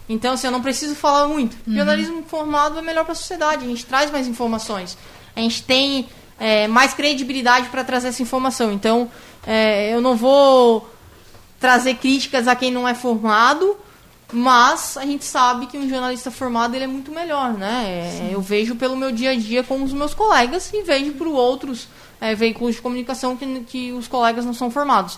Então, 0.09 0.33
assim, 0.33 0.47
eu 0.47 0.51
não 0.51 0.61
preciso 0.61 0.95
falar 0.95 1.27
muito. 1.27 1.55
Jornalismo 1.67 2.23
formado 2.23 2.79
é 2.79 2.81
melhor 2.81 3.03
para 3.03 3.11
a 3.11 3.15
sociedade. 3.15 3.65
A 3.65 3.67
gente 3.67 3.85
traz 3.85 4.09
mais 4.09 4.27
informações. 4.27 4.97
A 5.35 5.39
gente 5.39 5.63
tem 5.63 6.07
é, 6.39 6.67
mais 6.67 6.93
credibilidade 6.93 7.69
para 7.69 7.83
trazer 7.83 8.07
essa 8.07 8.21
informação. 8.21 8.71
Então, 8.71 9.11
é, 9.45 9.93
eu 9.93 10.01
não 10.01 10.15
vou 10.15 10.89
trazer 11.59 11.95
críticas 11.95 12.47
a 12.47 12.55
quem 12.55 12.71
não 12.71 12.87
é 12.87 12.93
formado, 12.93 13.77
mas 14.31 14.97
a 14.97 15.05
gente 15.05 15.23
sabe 15.23 15.67
que 15.67 15.77
um 15.77 15.87
jornalista 15.87 16.29
formado 16.29 16.75
ele 16.75 16.83
é 16.83 16.87
muito 16.87 17.11
melhor, 17.11 17.53
né? 17.53 18.29
É, 18.29 18.29
eu 18.33 18.41
vejo 18.41 18.75
pelo 18.75 18.95
meu 18.95 19.11
dia 19.11 19.31
a 19.31 19.35
dia 19.35 19.63
com 19.63 19.81
os 19.81 19.93
meus 19.93 20.13
colegas 20.13 20.71
e 20.73 20.83
vejo 20.83 21.13
por 21.13 21.27
outros 21.27 21.87
é, 22.19 22.35
veículos 22.35 22.75
de 22.75 22.81
comunicação 22.81 23.37
que, 23.37 23.59
que 23.61 23.91
os 23.93 24.07
colegas 24.07 24.43
não 24.45 24.53
são 24.53 24.69
formados. 24.69 25.17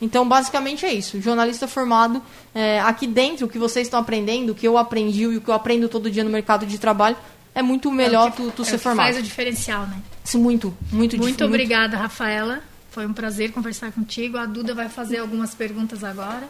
Então, 0.00 0.26
basicamente 0.26 0.86
é 0.86 0.92
isso. 0.92 1.20
Jornalista 1.20 1.68
formado, 1.68 2.22
é, 2.54 2.80
aqui 2.80 3.06
dentro, 3.06 3.46
o 3.46 3.48
que 3.48 3.58
vocês 3.58 3.86
estão 3.86 4.00
aprendendo, 4.00 4.50
o 4.50 4.54
que 4.54 4.66
eu 4.66 4.78
aprendi 4.78 5.22
e 5.22 5.36
o 5.36 5.40
que 5.40 5.48
eu 5.48 5.54
aprendo 5.54 5.88
todo 5.88 6.10
dia 6.10 6.24
no 6.24 6.30
mercado 6.30 6.64
de 6.64 6.78
trabalho, 6.78 7.16
é 7.54 7.62
muito 7.62 7.90
melhor 7.90 8.28
é 8.28 8.30
que, 8.30 8.36
tu, 8.38 8.50
tu 8.50 8.62
é 8.62 8.64
ser 8.64 8.78
formado. 8.78 9.06
faz 9.06 9.18
o 9.18 9.22
diferencial, 9.22 9.86
né? 9.86 10.00
Sim, 10.24 10.38
muito, 10.38 10.74
muito 10.90 11.18
Muito 11.18 11.44
obrigada. 11.44 11.96
Rafaela. 11.96 12.60
Foi 12.90 13.06
um 13.06 13.12
prazer 13.12 13.52
conversar 13.52 13.92
contigo. 13.92 14.36
A 14.36 14.46
Duda 14.46 14.74
vai 14.74 14.88
fazer 14.88 15.18
algumas 15.18 15.54
perguntas 15.54 16.02
agora. 16.02 16.48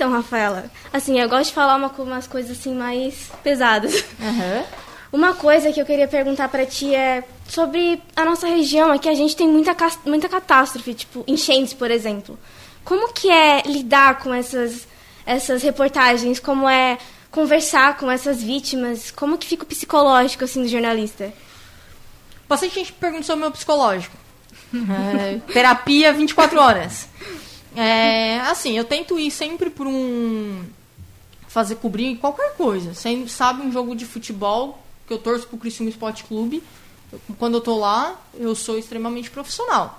Então, 0.00 0.10
Rafaela, 0.12 0.70
assim, 0.90 1.20
eu 1.20 1.28
gosto 1.28 1.48
de 1.48 1.52
falar 1.52 1.76
uma, 1.76 1.88
umas 1.88 2.26
coisas 2.26 2.58
assim 2.58 2.74
mais 2.74 3.30
pesadas. 3.44 4.02
Uhum. 4.18 4.64
Uma 5.12 5.34
coisa 5.34 5.70
que 5.70 5.78
eu 5.78 5.84
queria 5.84 6.08
perguntar 6.08 6.48
para 6.48 6.64
ti 6.64 6.94
é 6.94 7.22
sobre 7.46 8.02
a 8.16 8.24
nossa 8.24 8.46
região, 8.46 8.90
aqui 8.90 9.10
a 9.10 9.14
gente 9.14 9.36
tem 9.36 9.46
muita, 9.46 9.76
muita 10.06 10.26
catástrofe, 10.26 10.94
tipo 10.94 11.22
enchentes, 11.26 11.74
por 11.74 11.90
exemplo. 11.90 12.38
Como 12.82 13.12
que 13.12 13.30
é 13.30 13.60
lidar 13.66 14.20
com 14.20 14.32
essas, 14.32 14.88
essas 15.26 15.62
reportagens? 15.62 16.40
Como 16.40 16.66
é 16.66 16.96
conversar 17.30 17.98
com 17.98 18.10
essas 18.10 18.42
vítimas? 18.42 19.10
Como 19.10 19.36
que 19.36 19.46
fica 19.46 19.64
o 19.64 19.66
psicológico, 19.66 20.44
assim, 20.44 20.62
do 20.62 20.68
jornalista? 20.68 21.30
Bastante 22.48 22.76
gente 22.76 22.94
pergunta 22.94 23.24
sobre 23.24 23.40
o 23.40 23.42
meu 23.42 23.50
psicológico. 23.50 24.16
é, 24.72 25.40
terapia 25.52 26.10
24 26.10 26.58
horas. 26.58 27.06
É, 27.80 28.40
assim, 28.40 28.76
eu 28.76 28.84
tento 28.84 29.18
ir 29.18 29.30
sempre 29.30 29.70
por 29.70 29.86
um... 29.86 30.62
Fazer 31.48 31.76
cobrir 31.76 32.16
qualquer 32.18 32.54
coisa. 32.54 32.92
Você 32.92 33.26
sabe 33.26 33.62
um 33.62 33.72
jogo 33.72 33.96
de 33.96 34.04
futebol 34.04 34.78
que 35.06 35.14
eu 35.14 35.18
torço 35.18 35.46
pro 35.46 35.56
Criciúma 35.56 35.88
Esporte 35.88 36.24
Clube. 36.24 36.62
Quando 37.38 37.54
eu 37.54 37.60
tô 37.62 37.78
lá, 37.78 38.20
eu 38.34 38.54
sou 38.54 38.78
extremamente 38.78 39.30
profissional. 39.30 39.98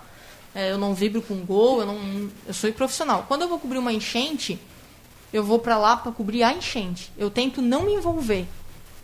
É, 0.54 0.72
eu 0.72 0.78
não 0.78 0.94
vibro 0.94 1.24
com 1.24 1.36
gol, 1.44 1.80
eu 1.80 1.88
não, 1.88 2.30
eu 2.46 2.54
sou 2.54 2.72
profissional. 2.72 3.26
Quando 3.28 3.42
eu 3.42 3.50
vou 3.50 3.58
cobrir 3.58 3.80
uma 3.80 3.92
enchente, 3.92 4.60
eu 5.34 5.44
vou 5.44 5.58
para 5.58 5.76
lá 5.78 5.98
para 5.98 6.12
cobrir 6.12 6.44
a 6.44 6.54
enchente. 6.54 7.12
Eu 7.18 7.32
tento 7.32 7.64
não 7.64 7.82
me 7.82 7.96
envolver. 7.96 8.46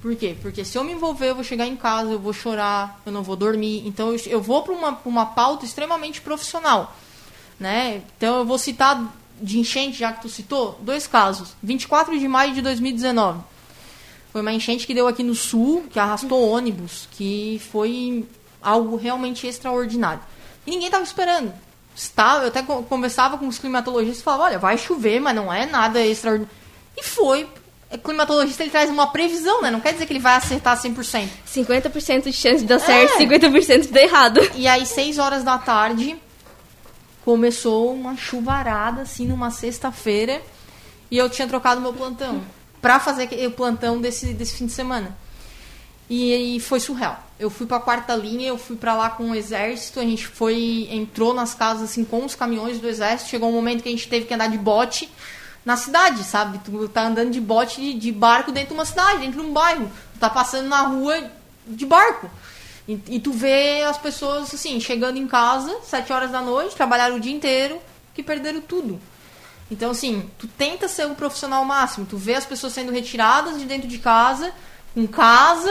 Por 0.02 0.16
quê? 0.16 0.38
Porque 0.40 0.64
se 0.64 0.78
eu 0.78 0.84
me 0.84 0.94
envolver, 0.94 1.30
eu 1.30 1.36
vou 1.36 1.44
chegar 1.44 1.66
em 1.66 1.76
casa, 1.76 2.12
eu 2.12 2.20
vou 2.20 2.32
chorar, 2.32 3.02
eu 3.08 3.12
não 3.12 3.24
vou 3.24 3.36
dormir. 3.36 3.88
Então 3.88 4.14
eu, 4.14 4.20
eu 4.28 4.42
vou 4.42 4.62
para 4.62 4.74
uma, 4.74 5.00
uma 5.04 5.26
pauta 5.26 5.66
extremamente 5.66 6.22
profissional. 6.22 6.96
Né? 7.60 8.02
Então 8.18 8.40
eu 8.40 8.46
vou 8.46 8.58
citar 8.58 9.14
de 9.42 9.60
enchente, 9.60 9.98
já 9.98 10.14
que 10.14 10.22
tu 10.22 10.30
citou, 10.30 10.80
dois 10.82 11.08
casos. 11.08 11.56
24 11.62 12.18
de 12.18 12.28
maio 12.28 12.54
de 12.54 12.62
2019 12.62 13.40
foi 14.38 14.42
uma 14.42 14.54
enchente 14.54 14.86
que 14.86 14.94
deu 14.94 15.08
aqui 15.08 15.24
no 15.24 15.34
sul, 15.34 15.86
que 15.90 16.00
arrastou 16.00 16.50
ônibus, 16.50 17.08
que 17.12 17.60
foi 17.72 18.24
algo 18.62 18.96
realmente 18.96 19.48
extraordinário. 19.48 20.22
E 20.66 20.70
ninguém 20.70 20.88
estava 20.88 21.04
esperando. 21.04 21.52
Estava, 21.96 22.44
eu 22.44 22.50
até 22.50 22.62
conversava 22.62 23.38
com 23.40 23.48
os 23.48 23.58
climatologistas 23.58 24.20
e 24.20 24.24
falava, 24.24 24.44
olha, 24.44 24.60
vai 24.60 24.78
chover, 24.78 25.20
mas 25.20 25.36
não 25.36 25.52
é 25.52 25.66
nada 25.66 26.00
extraordinário. 26.06 26.56
E 26.96 27.04
foi. 27.04 27.48
O 27.92 27.98
climatologista 27.98 28.62
ele 28.62 28.70
traz 28.70 28.92
uma 28.92 29.08
previsão, 29.08 29.62
né? 29.62 29.72
Não 29.72 29.80
quer 29.80 29.94
dizer 29.94 30.06
que 30.06 30.14
ele 30.14 30.20
vai 30.20 30.36
acertar 30.36 30.80
100%. 30.80 31.28
50% 31.48 32.24
de 32.26 32.34
chance 32.34 32.60
de 32.60 32.66
dar 32.66 32.80
certo, 32.80 33.14
é. 33.14 33.26
50% 33.26 33.82
de 33.84 33.88
dar 33.88 34.02
errado. 34.02 34.42
E 34.56 34.68
aí, 34.68 34.86
6 34.86 35.18
horas 35.18 35.44
da 35.44 35.58
tarde, 35.58 36.16
começou 37.28 37.94
uma 37.94 38.16
chuvarada, 38.16 39.02
assim, 39.02 39.28
numa 39.28 39.52
sexta-feira. 39.52 40.42
E 41.12 41.18
eu 41.18 41.30
tinha 41.30 41.46
trocado 41.46 41.82
meu 41.82 41.92
plantão 41.92 42.42
para 42.82 43.02
fazer 43.02 43.28
o 43.46 43.52
plantão 43.52 44.00
desse, 44.00 44.34
desse 44.34 44.56
fim 44.56 44.66
de 44.66 44.72
semana. 44.72 45.14
E, 46.10 46.56
e 46.56 46.60
foi 46.62 46.80
surreal. 46.80 47.22
Eu 47.38 47.50
fui 47.50 47.68
para 47.68 47.76
a 47.76 47.82
quarta 47.82 48.16
linha, 48.16 48.48
eu 48.48 48.58
fui 48.58 48.78
para 48.78 48.96
lá 48.96 49.10
com 49.10 49.32
o 49.32 49.36
exército, 49.36 50.00
a 50.00 50.04
gente 50.04 50.26
foi 50.26 50.88
entrou 50.90 51.34
nas 51.34 51.54
casas 51.54 51.90
assim 51.90 52.06
com 52.06 52.24
os 52.24 52.34
caminhões 52.34 52.80
do 52.80 52.88
exército. 52.88 53.30
Chegou 53.30 53.50
um 53.50 53.54
momento 53.54 53.84
que 53.84 53.90
a 53.90 53.92
gente 53.92 54.08
teve 54.08 54.26
que 54.26 54.34
andar 54.34 54.48
de 54.48 54.58
bote 54.58 55.12
na 55.66 55.76
cidade, 55.76 56.24
sabe? 56.24 56.62
Tu 56.64 56.88
tá 56.88 57.08
andando 57.08 57.32
de 57.32 57.42
bote 57.42 57.82
de, 57.82 57.94
de 57.94 58.10
barco 58.10 58.54
dentro 58.54 58.70
de 58.70 58.76
uma 58.76 58.86
cidade, 58.86 59.20
dentro 59.20 59.42
de 59.42 59.48
um 59.48 59.52
bairro. 59.52 59.92
Tu 60.14 60.20
tá 60.20 60.30
passando 60.30 60.70
na 60.70 60.84
rua 60.84 61.30
de 61.68 61.86
barco. 61.86 62.32
E, 62.88 63.00
e, 63.10 63.20
tu 63.20 63.32
vê 63.32 63.84
as 63.84 63.98
pessoas 63.98 64.54
assim, 64.54 64.80
chegando 64.80 65.18
em 65.18 65.28
casa, 65.28 65.78
sete 65.84 66.14
horas 66.14 66.32
da 66.32 66.42
noite, 66.42 66.76
trabalharam 66.76 67.18
o 67.18 67.20
dia 67.20 67.34
inteiro, 67.34 67.82
que 68.14 68.24
perderam 68.24 68.62
tudo. 68.62 69.00
Então, 69.70 69.92
assim, 69.92 70.30
tu 70.38 70.48
tenta 70.48 70.88
ser 70.88 71.06
o 71.06 71.12
um 71.12 71.16
profissional 71.16 71.66
máximo. 71.66 72.06
Tu 72.06 72.18
vê 72.18 72.36
as 72.36 72.46
pessoas 72.46 72.72
sendo 72.72 72.92
retiradas 72.92 73.60
de 73.60 73.66
dentro 73.66 73.88
de 73.88 73.98
casa, 73.98 74.54
com 74.94 75.06
casa, 75.06 75.70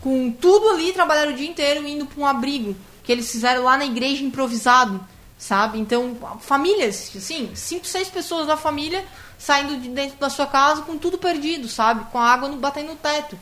com 0.00 0.30
tudo 0.32 0.70
ali, 0.70 0.92
trabalhar 0.92 1.28
o 1.28 1.34
dia 1.34 1.48
inteiro 1.48 1.86
indo 1.86 2.06
para 2.06 2.20
um 2.20 2.26
abrigo 2.26 2.76
que 3.06 3.12
eles 3.12 3.30
fizeram 3.30 3.62
lá 3.62 3.78
na 3.78 3.86
igreja 3.86 4.24
improvisado, 4.24 5.00
sabe? 5.38 5.78
Então, 5.78 6.16
famílias, 6.40 7.12
assim, 7.16 7.52
cinco, 7.54 7.86
seis 7.86 8.08
pessoas 8.08 8.48
da 8.48 8.56
família 8.56 9.04
saindo 9.38 9.76
de 9.76 9.88
dentro 9.88 10.18
da 10.18 10.28
sua 10.28 10.46
casa 10.46 10.82
com 10.82 10.98
tudo 10.98 11.16
perdido, 11.16 11.68
sabe? 11.68 12.04
Com 12.10 12.18
a 12.18 12.32
água 12.32 12.48
batendo 12.56 12.88
no 12.88 12.96
teto. 12.96 13.38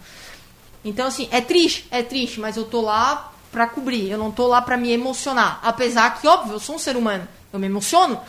Então, 0.85 1.07
assim, 1.07 1.29
é 1.31 1.41
triste, 1.41 1.87
é 1.91 2.03
triste, 2.03 2.39
mas 2.39 2.57
eu 2.57 2.65
tô 2.65 2.81
lá 2.81 3.33
para 3.51 3.67
cobrir, 3.67 4.11
eu 4.11 4.19
não 4.19 4.31
tô 4.31 4.47
lá 4.47 4.61
para 4.61 4.77
me 4.77 4.91
emocionar. 4.93 5.61
Apesar 5.63 6.21
que, 6.21 6.27
óbvio, 6.27 6.55
eu 6.55 6.61
sou 6.61 6.75
um 6.75 6.79
ser 6.79 6.97
humano, 6.97 7.27
eu 7.53 7.59
me 7.59 7.67
emociono, 7.67 8.21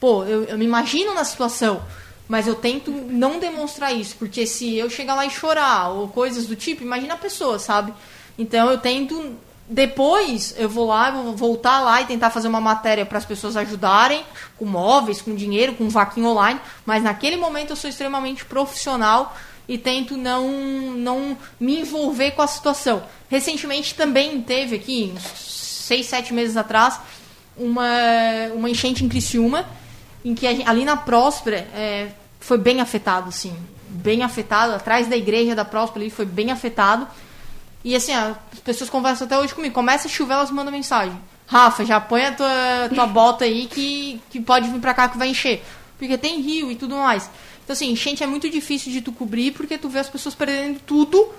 pô, 0.00 0.24
eu, 0.24 0.44
eu 0.44 0.58
me 0.58 0.64
imagino 0.64 1.14
na 1.14 1.22
situação, 1.22 1.82
mas 2.26 2.46
eu 2.46 2.54
tento 2.54 2.90
não 2.90 3.38
demonstrar 3.38 3.92
isso, 3.92 4.16
porque 4.16 4.46
se 4.46 4.76
eu 4.76 4.88
chegar 4.88 5.14
lá 5.14 5.26
e 5.26 5.30
chorar 5.30 5.90
ou 5.90 6.08
coisas 6.08 6.46
do 6.46 6.56
tipo, 6.56 6.82
imagina 6.82 7.14
a 7.14 7.18
pessoa, 7.18 7.58
sabe? 7.58 7.92
Então 8.38 8.70
eu 8.70 8.78
tento 8.78 9.36
depois 9.70 10.52
eu 10.58 10.68
vou 10.68 10.86
lá, 10.88 11.12
vou 11.12 11.36
voltar 11.36 11.80
lá 11.80 12.02
e 12.02 12.06
tentar 12.06 12.30
fazer 12.30 12.48
uma 12.48 12.60
matéria 12.60 13.06
para 13.06 13.18
as 13.18 13.24
pessoas 13.24 13.56
ajudarem 13.56 14.24
com 14.58 14.64
móveis, 14.64 15.22
com 15.22 15.32
dinheiro, 15.32 15.74
com 15.74 15.88
vaquinha 15.88 16.28
online, 16.28 16.60
mas 16.84 17.04
naquele 17.04 17.36
momento 17.36 17.70
eu 17.70 17.76
sou 17.76 17.88
extremamente 17.88 18.44
profissional 18.44 19.36
e 19.70 19.78
tento 19.78 20.16
não 20.16 20.48
não 20.96 21.38
me 21.60 21.78
envolver 21.78 22.32
com 22.32 22.42
a 22.42 22.46
situação. 22.48 23.04
Recentemente 23.28 23.94
também 23.94 24.42
teve 24.42 24.74
aqui, 24.74 25.12
uns 25.14 25.22
seis, 25.22 26.06
sete 26.06 26.34
meses 26.34 26.56
atrás, 26.56 26.98
uma, 27.56 27.86
uma 28.52 28.68
enchente 28.68 29.04
em 29.04 29.08
Criciúma 29.08 29.64
em 30.24 30.34
que 30.34 30.44
ali 30.44 30.84
na 30.84 30.96
Próspera 30.96 31.68
é, 31.72 32.08
foi 32.40 32.58
bem 32.58 32.80
afetado, 32.80 33.30
sim. 33.30 33.56
Bem 33.88 34.24
afetado. 34.24 34.74
Atrás 34.74 35.06
da 35.06 35.16
igreja 35.16 35.54
da 35.54 35.64
Próspera 35.64 36.02
ali 36.02 36.10
foi 36.10 36.26
bem 36.26 36.50
afetado. 36.50 37.06
E 37.84 37.94
assim, 37.94 38.12
as 38.12 38.36
pessoas 38.64 38.90
conversam 38.90 39.24
até 39.24 39.38
hoje 39.38 39.54
comigo. 39.54 39.72
Começa 39.72 40.08
a 40.08 40.10
chover, 40.10 40.34
elas 40.34 40.50
mandam 40.50 40.72
mensagem. 40.72 41.16
Rafa, 41.46 41.84
já 41.84 42.00
põe 42.00 42.26
a 42.26 42.32
tua, 42.32 42.90
tua 42.92 43.06
bota 43.06 43.44
aí 43.44 43.66
que, 43.66 44.20
que 44.30 44.40
pode 44.40 44.68
vir 44.68 44.80
pra 44.80 44.94
cá 44.94 45.08
que 45.08 45.16
vai 45.16 45.28
encher. 45.28 45.62
Porque 45.96 46.18
tem 46.18 46.40
rio 46.40 46.72
e 46.72 46.74
tudo 46.74 46.96
mais. 46.96 47.30
Então, 47.70 47.76
assim, 47.76 47.92
enchente 47.92 48.24
é 48.24 48.26
muito 48.26 48.50
difícil 48.50 48.90
de 48.90 49.00
tu 49.00 49.12
cobrir 49.12 49.52
porque 49.52 49.78
tu 49.78 49.88
vê 49.88 50.00
as 50.00 50.08
pessoas 50.08 50.34
perdendo 50.34 50.80
tudo 50.80 51.32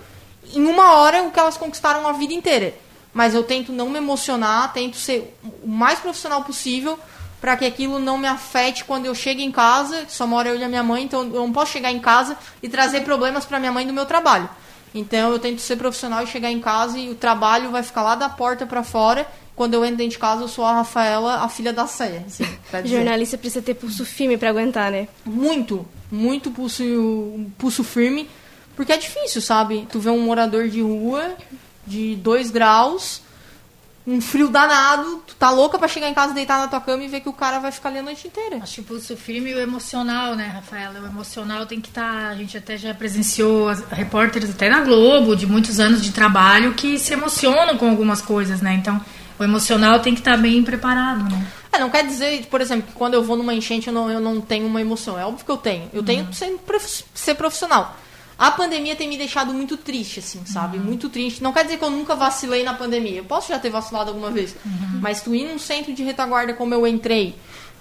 em 0.53 0.65
uma 0.65 0.93
hora 0.93 1.23
o 1.23 1.29
que 1.31 1.37
elas 1.37 1.57
conquistaram 1.57 2.07
a 2.07 2.13
vida 2.13 2.33
inteira. 2.33 2.73
Mas 3.13 3.35
eu 3.35 3.43
tento 3.43 3.73
não 3.73 3.89
me 3.89 3.97
emocionar, 3.97 4.71
tento 4.71 4.95
ser 4.95 5.37
o 5.61 5.67
mais 5.67 5.99
profissional 5.99 6.41
possível 6.45 6.97
para 7.41 7.57
que 7.57 7.65
aquilo 7.65 7.99
não 7.99 8.17
me 8.17 8.29
afete 8.29 8.85
quando 8.85 9.07
eu 9.07 9.13
chego 9.13 9.41
em 9.41 9.51
casa, 9.51 10.05
só 10.07 10.25
mora 10.25 10.47
eu 10.47 10.55
e 10.55 10.63
a 10.63 10.69
minha 10.69 10.81
mãe, 10.81 11.03
então 11.03 11.23
eu 11.23 11.41
não 11.41 11.51
posso 11.51 11.73
chegar 11.73 11.91
em 11.91 11.99
casa 11.99 12.37
e 12.63 12.69
trazer 12.69 13.01
problemas 13.01 13.43
para 13.43 13.59
minha 13.59 13.73
mãe 13.73 13.85
do 13.85 13.91
meu 13.91 14.05
trabalho. 14.05 14.49
Então 14.95 15.33
eu 15.33 15.37
tento 15.37 15.59
ser 15.59 15.75
profissional 15.75 16.23
e 16.23 16.27
chegar 16.27 16.49
em 16.49 16.61
casa 16.61 16.97
e 16.97 17.09
o 17.09 17.15
trabalho 17.15 17.71
vai 17.71 17.83
ficar 17.83 18.03
lá 18.03 18.15
da 18.15 18.29
porta 18.29 18.65
para 18.65 18.83
fora. 18.83 19.27
Quando 19.53 19.73
eu 19.73 19.83
entro 19.83 19.97
dentro 19.97 20.13
de 20.13 20.17
casa, 20.17 20.43
eu 20.43 20.47
sou 20.47 20.63
a 20.63 20.75
Rafaela, 20.75 21.43
a 21.43 21.49
filha 21.49 21.73
da 21.73 21.87
Ceia. 21.87 22.23
Assim, 22.25 22.45
Jornalista 22.85 23.37
precisa 23.37 23.61
ter 23.61 23.73
pulso 23.73 24.05
firme 24.05 24.37
para 24.37 24.49
aguentar, 24.49 24.89
né? 24.89 25.09
Muito, 25.25 25.85
muito 26.11 26.51
pulso, 26.51 26.83
pulso 27.57 27.83
firme, 27.83 28.29
porque 28.75 28.91
é 28.91 28.97
difícil, 28.97 29.41
sabe? 29.41 29.87
Tu 29.91 29.99
vê 29.99 30.09
um 30.09 30.21
morador 30.21 30.67
de 30.67 30.81
rua 30.81 31.35
de 31.87 32.15
2 32.17 32.51
graus 32.51 33.21
um 34.05 34.19
frio 34.19 34.49
danado, 34.49 35.23
tu 35.27 35.35
tá 35.35 35.51
louca 35.51 35.77
para 35.77 35.87
chegar 35.87 36.09
em 36.09 36.13
casa, 36.13 36.33
deitar 36.33 36.59
na 36.59 36.67
tua 36.67 36.81
cama 36.81 37.03
e 37.03 37.07
ver 37.07 37.21
que 37.21 37.29
o 37.29 37.33
cara 37.33 37.59
vai 37.59 37.71
ficar 37.71 37.89
ali 37.89 37.99
a 37.99 38.03
noite 38.03 38.27
inteira. 38.27 38.57
Acho 38.61 38.75
que 38.75 38.81
o 38.81 38.83
pulso 38.83 39.15
firme 39.15 39.51
e 39.51 39.53
o 39.53 39.59
emocional, 39.59 40.35
né, 40.35 40.47
Rafaela? 40.47 40.99
O 40.99 41.05
emocional 41.05 41.65
tem 41.65 41.79
que 41.79 41.89
estar. 41.89 42.01
Tá, 42.01 42.27
a 42.29 42.35
gente 42.35 42.57
até 42.57 42.77
já 42.77 42.93
presenciou 42.93 43.67
repórteres 43.91 44.49
até 44.49 44.69
na 44.69 44.81
Globo, 44.81 45.35
de 45.35 45.45
muitos 45.45 45.79
anos 45.79 46.01
de 46.01 46.11
trabalho, 46.11 46.73
que 46.73 46.97
se 46.97 47.13
emocionam 47.13 47.77
com 47.77 47.89
algumas 47.89 48.21
coisas, 48.21 48.59
né? 48.59 48.73
Então, 48.73 48.99
o 49.37 49.43
emocional 49.43 49.99
tem 49.99 50.15
que 50.15 50.21
estar 50.21 50.35
tá 50.35 50.37
bem 50.37 50.63
preparado, 50.63 51.23
né? 51.29 51.47
É, 51.71 51.79
não 51.79 51.89
quer 51.89 52.05
dizer, 52.05 52.45
por 52.47 52.59
exemplo, 52.59 52.87
que 52.87 52.93
quando 52.93 53.13
eu 53.13 53.23
vou 53.23 53.37
numa 53.37 53.53
enchente 53.53 53.87
eu 53.87 53.93
não, 53.93 54.11
eu 54.11 54.19
não 54.19 54.41
tenho 54.41 54.67
uma 54.67 54.81
emoção. 54.81 55.17
É 55.17 55.25
óbvio 55.25 55.45
que 55.45 55.51
eu 55.51 55.57
tenho. 55.57 55.89
Eu 55.93 56.03
tenho 56.03 56.23
uhum. 56.23 56.29
que 56.29 56.35
ser, 56.35 56.59
ser 57.13 57.35
profissional. 57.35 57.95
A 58.37 58.49
pandemia 58.49 58.95
tem 58.95 59.07
me 59.07 59.17
deixado 59.17 59.53
muito 59.53 59.77
triste, 59.77 60.19
assim, 60.19 60.43
sabe? 60.47 60.79
Muito 60.79 61.09
triste. 61.09 61.43
Não 61.43 61.53
quer 61.53 61.63
dizer 61.63 61.77
que 61.77 61.83
eu 61.83 61.91
nunca 61.91 62.15
vacilei 62.15 62.63
na 62.63 62.73
pandemia. 62.73 63.17
Eu 63.17 63.23
posso 63.23 63.49
já 63.49 63.59
ter 63.59 63.69
vacilado 63.69 64.09
alguma 64.09 64.31
vez. 64.31 64.55
Mas 64.99 65.21
tu 65.21 65.35
ir 65.35 65.45
num 65.45 65.59
centro 65.59 65.93
de 65.93 66.01
retaguarda 66.01 66.51
como 66.53 66.73
eu 66.73 66.87
entrei, 66.87 67.35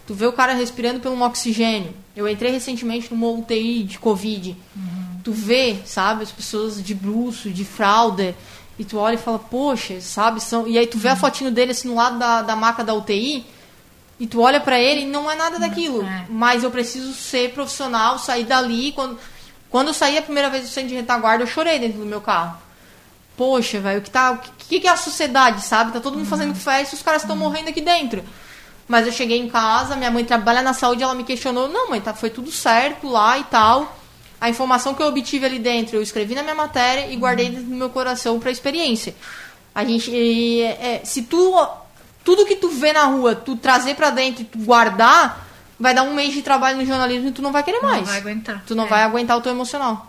tu 0.07 0.13
vê 0.13 0.27
o 0.27 0.35
cara 0.35 0.53
respirando 0.53 1.01
pelo 1.01 1.19
oxigênio. 1.23 1.95
Eu 2.15 2.29
entrei 2.29 2.53
recentemente 2.53 3.11
numa 3.11 3.29
UTI 3.29 3.85
de 3.85 3.99
Covid. 3.99 4.55
Tu 5.25 5.33
vê, 5.33 5.79
sabe, 5.87 6.25
as 6.25 6.31
pessoas 6.31 6.83
de 6.83 6.95
bruxo, 6.95 7.49
de 7.49 7.65
fralda. 7.65 8.37
E 8.79 8.85
tu 8.85 8.99
olha 8.99 9.15
e 9.15 9.19
fala, 9.19 9.39
poxa, 9.39 9.99
sabe? 10.03 10.43
São... 10.43 10.69
E 10.69 10.79
aí 10.79 10.87
tu 10.87 10.99
vê 10.99 11.09
a 11.09 11.17
fotinho 11.17 11.51
dele 11.51 11.71
assim 11.71 11.89
no 11.89 11.95
lado 11.95 12.19
da, 12.19 12.43
da 12.43 12.55
maca 12.55 12.85
da 12.85 12.93
UTI. 12.93 13.47
E 14.21 14.27
tu 14.27 14.43
olha 14.43 14.61
pra 14.61 14.79
ele 14.79 15.01
e 15.01 15.07
não 15.07 15.31
é 15.31 15.35
nada 15.35 15.59
daquilo. 15.59 16.05
é. 16.05 16.27
Mas 16.29 16.63
eu 16.63 16.71
preciso 16.71 17.13
ser 17.15 17.53
profissional, 17.53 18.19
sair 18.19 18.45
dali. 18.45 18.93
Quando, 18.93 19.19
quando 19.71 19.89
eu 19.89 19.95
saí 19.95 20.19
a 20.19 20.23
primeira 20.23 20.51
vez 20.51 20.65
do 20.65 20.69
centro 20.69 20.91
de 20.91 20.95
retaguarda, 20.95 21.43
eu 21.43 21.49
chorei 21.49 21.79
dentro 21.79 21.99
do 21.99 22.07
meu 22.07 22.21
carro. 22.21 22.59
Poxa, 23.37 23.81
velho, 23.81 24.01
o 24.01 24.03
que, 24.03 24.11
tá, 24.11 24.33
o 24.33 24.39
que, 24.69 24.79
que 24.81 24.87
é 24.87 24.91
a 24.91 24.97
sociedade, 24.99 25.63
sabe? 25.63 25.93
Tá 25.93 26.01
todo 26.01 26.19
mundo 26.19 26.29
fazendo 26.29 26.55
festa 26.55 26.95
e 26.95 26.99
os 26.99 27.03
caras 27.03 27.23
estão 27.23 27.35
morrendo 27.35 27.71
aqui 27.71 27.81
dentro. 27.81 28.23
Mas 28.87 29.07
eu 29.07 29.13
cheguei 29.13 29.39
em 29.39 29.49
casa, 29.49 29.97
minha 29.97 30.11
mãe 30.11 30.25
trabalha 30.25 30.61
na 30.61 30.75
saúde, 30.75 31.03
ela 31.03 31.15
me 31.15 31.25
questionou, 31.25 31.67
não, 31.69 31.89
mãe, 31.89 32.01
tá, 32.01 32.13
foi 32.13 32.29
tudo 32.29 32.53
certo 32.53 33.09
lá 33.09 33.39
e 33.39 33.45
tal. 33.45 33.97
A 34.39 34.51
informação 34.51 34.93
que 34.93 35.03
eu 35.03 35.07
obtive 35.07 35.47
ali 35.47 35.59
dentro, 35.59 35.97
eu 35.97 36.03
escrevi 36.03 36.35
na 36.35 36.43
minha 36.43 36.55
matéria 36.55 37.11
e 37.11 37.17
guardei 37.17 37.49
dentro 37.49 37.65
do 37.65 37.75
meu 37.75 37.89
coração 37.89 38.39
pra 38.39 38.51
experiência. 38.51 39.15
A 39.75 39.85
gente, 39.85 40.11
e, 40.11 40.61
é, 40.63 41.01
se 41.05 41.23
tu, 41.23 41.55
tudo 42.25 42.47
que 42.47 42.57
tu 42.57 42.69
vê 42.69 42.93
na 42.93 43.05
rua, 43.05 43.35
tu 43.35 43.57
trazer 43.57 43.95
pra 43.95 44.11
dentro 44.11 44.43
e 44.43 44.45
tu 44.45 44.59
guardar, 44.59 45.47
vai 45.79 45.95
dar 45.95 46.03
um 46.03 46.15
mês 46.15 46.33
de 46.35 46.43
trabalho 46.43 46.77
no 46.79 46.85
jornalismo 46.85 47.29
e 47.29 47.33
tu 47.33 47.41
não 47.43 47.53
vai 47.53 47.63
querer 47.63 47.81
mais. 47.81 47.99
Não 48.01 48.05
vai 48.07 48.19
aguentar. 48.19 48.63
Tu 48.67 48.75
não 48.75 48.85
É. 48.85 48.89
vai 48.89 49.03
aguentar 49.03 49.37
o 49.37 49.41
teu 49.41 49.53
emocional. 49.53 50.07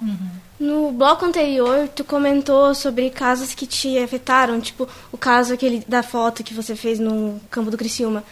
No 0.60 0.92
bloco 0.92 1.26
anterior, 1.26 1.88
tu 1.96 2.04
comentou 2.04 2.76
sobre 2.76 3.10
casos 3.10 3.54
que 3.56 3.66
te 3.66 3.98
afetaram, 3.98 4.60
tipo 4.62 4.88
o 5.12 5.18
caso 5.18 5.54
aquele 5.54 5.84
da 5.88 6.04
foto 6.04 6.44
que 6.44 6.54
você 6.54 6.76
fez 6.76 7.00
no 7.00 7.42
campo 7.50 7.72
do 7.72 7.78
Criciúma. 7.78 8.24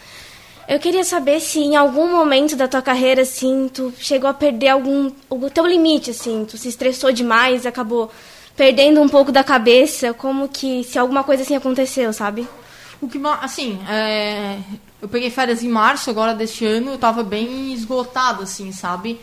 Eu 0.68 0.78
queria 0.78 1.02
saber 1.02 1.40
se 1.40 1.58
em 1.58 1.74
algum 1.74 2.08
momento 2.12 2.54
da 2.54 2.68
tua 2.68 2.80
carreira, 2.80 3.22
assim, 3.22 3.68
tu 3.74 3.92
chegou 3.98 4.30
a 4.30 4.34
perder 4.34 4.68
algum 4.68 5.10
o 5.28 5.50
teu 5.50 5.66
limite, 5.66 6.10
assim, 6.12 6.46
tu 6.48 6.56
se 6.56 6.68
estressou 6.68 7.10
demais, 7.10 7.66
acabou 7.66 8.08
perdendo 8.54 9.00
um 9.00 9.08
pouco 9.08 9.32
da 9.32 9.42
cabeça, 9.42 10.14
como 10.14 10.48
que 10.48 10.84
se 10.84 10.96
alguma 10.96 11.24
coisa 11.24 11.42
assim 11.42 11.56
aconteceu, 11.56 12.12
sabe? 12.12 12.46
O 13.00 13.08
que, 13.08 13.18
assim, 13.40 13.80
é, 13.88 14.58
eu 15.00 15.08
peguei 15.08 15.30
férias 15.30 15.62
em 15.62 15.68
março 15.68 16.10
agora 16.10 16.34
deste 16.34 16.66
ano, 16.66 16.92
eu 16.92 16.98
tava 16.98 17.22
bem 17.22 17.72
esgotado, 17.72 18.42
assim, 18.42 18.72
sabe? 18.72 19.18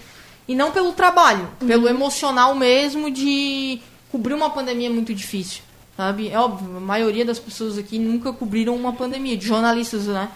E 0.47 0.55
não 0.55 0.71
pelo 0.71 0.93
trabalho, 0.93 1.47
pelo 1.59 1.87
emocional 1.87 2.55
mesmo 2.55 3.11
de 3.11 3.79
cobrir 4.11 4.33
uma 4.33 4.49
pandemia 4.49 4.89
muito 4.89 5.13
difícil, 5.13 5.61
sabe? 5.95 6.29
É 6.29 6.39
óbvio, 6.39 6.77
a 6.77 6.79
maioria 6.79 7.23
das 7.23 7.37
pessoas 7.37 7.77
aqui 7.77 7.99
nunca 7.99 8.33
cobriram 8.33 8.75
uma 8.75 8.93
pandemia, 8.93 9.37
de 9.37 9.45
jornalistas, 9.45 10.05
né? 10.07 10.29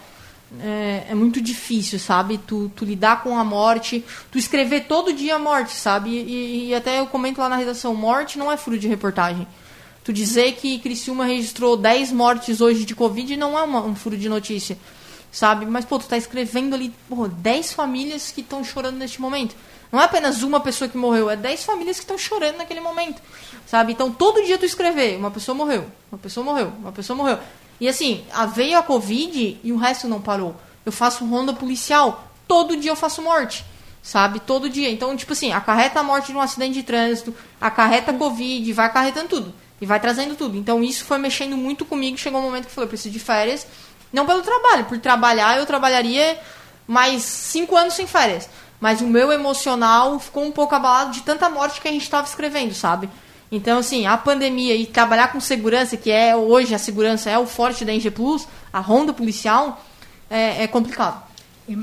É, 0.60 1.06
é 1.10 1.15
muito 1.15 1.41
difícil, 1.41 1.97
sabe? 1.97 2.38
Tu, 2.45 2.69
tu 2.75 2.86
lidar 2.86 3.23
com 3.23 3.38
a 3.39 3.43
morte, 3.43 4.04
tu 4.30 4.38
escrever 4.38 4.82
todo 4.82 5.13
dia 5.13 5.36
a 5.36 5.39
morte, 5.39 5.71
sabe? 5.73 6.10
E, 6.10 6.67
e 6.67 6.75
até 6.75 6.99
eu 6.99 7.08
comento 7.08 7.39
lá 7.39 7.49
na 7.49 7.56
redação, 7.56 7.95
morte 7.95 8.38
não 8.38 8.51
é 8.51 8.58
furo 8.58 8.77
de 8.77 8.88
reportagem. 8.88 9.47
Tu 10.03 10.11
dizer 10.11 10.53
que 10.53 10.79
Criciúma 10.79 11.25
registrou 11.25 11.77
10 11.77 12.11
mortes 12.11 12.59
hoje 12.59 12.85
de 12.85 12.95
Covid 12.95 13.37
não 13.37 13.57
é 13.57 13.61
uma- 13.61 13.81
um 13.83 13.95
furo 13.95 14.17
de 14.17 14.27
notícia, 14.27 14.77
sabe? 15.31 15.65
Mas, 15.65 15.85
pô, 15.85 15.99
tu 15.99 16.07
tá 16.07 16.17
escrevendo 16.17 16.73
ali, 16.73 16.91
pô, 17.07 17.27
10 17.27 17.71
famílias 17.71 18.31
que 18.31 18.41
estão 18.41 18.63
chorando 18.63 18.97
neste 18.97 19.21
momento. 19.21 19.55
Não 19.91 20.01
é 20.01 20.05
apenas 20.05 20.41
uma 20.41 20.59
pessoa 20.59 20.87
que 20.87 20.97
morreu, 20.97 21.29
é 21.29 21.35
10 21.35 21.63
famílias 21.63 21.97
que 21.97 22.03
estão 22.03 22.17
chorando 22.17 22.57
naquele 22.57 22.79
momento, 22.79 23.21
sabe? 23.67 23.91
Então, 23.93 24.11
todo 24.11 24.43
dia 24.43 24.57
tu 24.57 24.65
escrever, 24.65 25.17
uma 25.17 25.29
pessoa 25.29 25.53
morreu, 25.53 25.85
uma 26.11 26.17
pessoa 26.17 26.43
morreu, 26.43 26.73
uma 26.79 26.91
pessoa 26.91 27.15
morreu. 27.15 27.37
E 27.79 27.87
assim, 27.87 28.23
veio 28.55 28.77
a 28.77 28.83
Covid 28.83 29.59
e 29.63 29.71
o 29.71 29.77
resto 29.77 30.07
não 30.07 30.21
parou. 30.21 30.55
Eu 30.85 30.91
faço 30.91 31.25
ronda 31.25 31.53
policial, 31.53 32.27
todo 32.47 32.75
dia 32.77 32.91
eu 32.91 32.95
faço 32.95 33.21
morte 33.21 33.65
sabe? 34.03 34.39
Todo 34.39 34.67
dia. 34.67 34.89
Então, 34.89 35.15
tipo 35.15 35.31
assim, 35.33 35.51
acarreta 35.51 35.99
a 35.99 36.03
morte 36.03 36.31
de 36.31 36.35
um 36.35 36.41
acidente 36.41 36.73
de 36.73 36.81
trânsito, 36.81 37.35
acarreta 37.59 38.11
Covid, 38.11 38.73
vai 38.73 38.87
acarretando 38.87 39.27
tudo. 39.27 39.53
E 39.81 39.85
vai 39.85 39.99
trazendo 39.99 40.35
tudo. 40.35 40.55
Então, 40.55 40.83
isso 40.83 41.03
foi 41.03 41.17
mexendo 41.17 41.57
muito 41.57 41.83
comigo. 41.83 42.17
Chegou 42.17 42.39
um 42.39 42.43
momento 42.43 42.65
que 42.65 42.69
eu 42.69 42.75
falei, 42.75 42.85
eu 42.85 42.89
preciso 42.89 43.11
de 43.11 43.19
férias. 43.19 43.65
Não 44.13 44.25
pelo 44.27 44.43
trabalho. 44.43 44.85
Por 44.85 44.99
trabalhar, 44.99 45.57
eu 45.57 45.65
trabalharia 45.65 46.39
mais 46.87 47.23
cinco 47.23 47.75
anos 47.75 47.95
sem 47.95 48.05
férias. 48.05 48.47
Mas 48.79 49.01
o 49.01 49.07
meu 49.07 49.31
emocional 49.31 50.19
ficou 50.19 50.43
um 50.43 50.51
pouco 50.51 50.75
abalado 50.75 51.11
de 51.11 51.21
tanta 51.21 51.49
morte 51.49 51.81
que 51.81 51.87
a 51.87 51.91
gente 51.91 52.03
estava 52.03 52.27
escrevendo, 52.27 52.73
sabe? 52.75 53.09
Então, 53.51 53.79
assim, 53.79 54.05
a 54.05 54.17
pandemia 54.17 54.75
e 54.75 54.85
trabalhar 54.85 55.31
com 55.31 55.39
segurança, 55.39 55.97
que 55.97 56.09
é 56.09 56.35
hoje 56.35 56.73
a 56.73 56.79
segurança 56.79 57.29
é 57.29 57.37
o 57.37 57.45
forte 57.45 57.83
da 57.83 57.91
NG 57.91 58.09
Plus, 58.11 58.47
a 58.71 58.79
ronda 58.79 59.11
policial, 59.11 59.83
é, 60.29 60.63
é 60.63 60.67
complicado. 60.67 61.30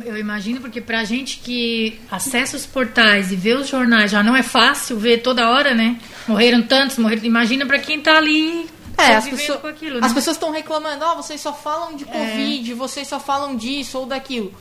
Eu 0.04 0.16
imagino 0.18 0.60
porque 0.60 0.80
pra 0.80 1.04
gente 1.04 1.38
que 1.38 1.98
acessa 2.10 2.56
os 2.56 2.66
portais 2.66 3.32
e 3.32 3.36
vê 3.36 3.54
os 3.54 3.68
jornais 3.68 4.10
já 4.10 4.22
não 4.22 4.34
é 4.36 4.42
fácil 4.42 4.98
ver 4.98 5.18
toda 5.22 5.48
hora, 5.50 5.74
né? 5.74 5.98
Morreram 6.26 6.62
tantos, 6.62 6.98
morreram. 6.98 7.24
Imagina 7.24 7.64
pra 7.66 7.78
quem 7.78 8.00
tá 8.00 8.16
ali 8.16 8.66
É, 8.96 9.14
as, 9.16 9.28
pessoa- 9.28 9.60
aquilo, 9.70 9.96
as 9.96 10.02
né? 10.02 10.08
É. 10.10 10.14
pessoas 10.14 10.36
estão 10.36 10.50
reclamando, 10.50 11.04
ó, 11.04 11.14
vocês 11.16 11.40
só 11.40 11.52
falam 11.52 11.94
de 11.96 12.04
Covid, 12.04 12.74
vocês 12.74 13.06
só 13.08 13.18
falam 13.20 13.56
disso 13.56 13.98
ou 13.98 14.06
daquilo. 14.06 14.52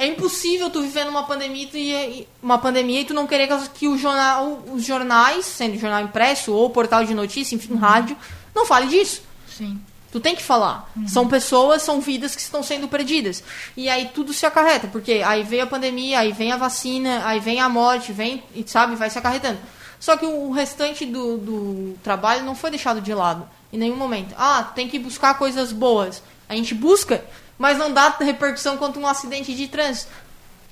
É 0.00 0.06
impossível 0.06 0.70
tu 0.70 0.80
viver 0.80 1.04
numa 1.04 1.24
pandemia 1.24 1.68
e 2.06 2.28
uma 2.40 2.58
pandemia 2.58 3.00
e 3.00 3.04
tu 3.04 3.12
não 3.14 3.26
querer 3.26 3.48
que- 3.48 3.68
que 3.70 3.88
o 3.88 3.98
jornal, 3.98 4.62
os 4.72 4.84
jornais, 4.84 5.44
sendo 5.44 5.76
jornal 5.76 6.02
impresso 6.02 6.52
ou 6.52 6.70
portal 6.70 7.04
de 7.04 7.14
notícia, 7.14 7.56
enfim, 7.56 7.72
Uhum. 7.72 7.78
rádio, 7.78 8.16
não 8.54 8.64
fale 8.64 8.86
disso. 8.86 9.22
Sim. 9.48 9.80
Tu 10.10 10.20
tem 10.20 10.34
que 10.34 10.42
falar. 10.42 10.90
São 11.06 11.28
pessoas, 11.28 11.82
são 11.82 12.00
vidas 12.00 12.34
que 12.34 12.40
estão 12.40 12.62
sendo 12.62 12.88
perdidas. 12.88 13.44
E 13.76 13.90
aí 13.90 14.10
tudo 14.14 14.32
se 14.32 14.46
acarreta, 14.46 14.88
porque 14.88 15.22
aí 15.24 15.42
veio 15.42 15.64
a 15.64 15.66
pandemia, 15.66 16.20
aí 16.20 16.32
vem 16.32 16.50
a 16.50 16.56
vacina, 16.56 17.26
aí 17.26 17.40
vem 17.40 17.60
a 17.60 17.68
morte, 17.68 18.12
vem, 18.12 18.42
e 18.54 18.64
sabe, 18.66 18.96
vai 18.96 19.10
se 19.10 19.18
acarretando. 19.18 19.58
Só 20.00 20.16
que 20.16 20.24
o 20.24 20.50
restante 20.50 21.04
do, 21.04 21.36
do 21.36 21.98
trabalho 22.02 22.44
não 22.44 22.54
foi 22.54 22.70
deixado 22.70 23.00
de 23.00 23.12
lado 23.12 23.46
em 23.72 23.78
nenhum 23.78 23.96
momento. 23.96 24.34
Ah, 24.38 24.62
tem 24.74 24.88
que 24.88 24.98
buscar 24.98 25.34
coisas 25.34 25.72
boas. 25.72 26.22
A 26.48 26.54
gente 26.54 26.74
busca, 26.74 27.22
mas 27.58 27.76
não 27.76 27.92
dá 27.92 28.08
repercussão 28.18 28.78
quanto 28.78 28.98
um 28.98 29.06
acidente 29.06 29.54
de 29.54 29.68
trânsito. 29.68 30.10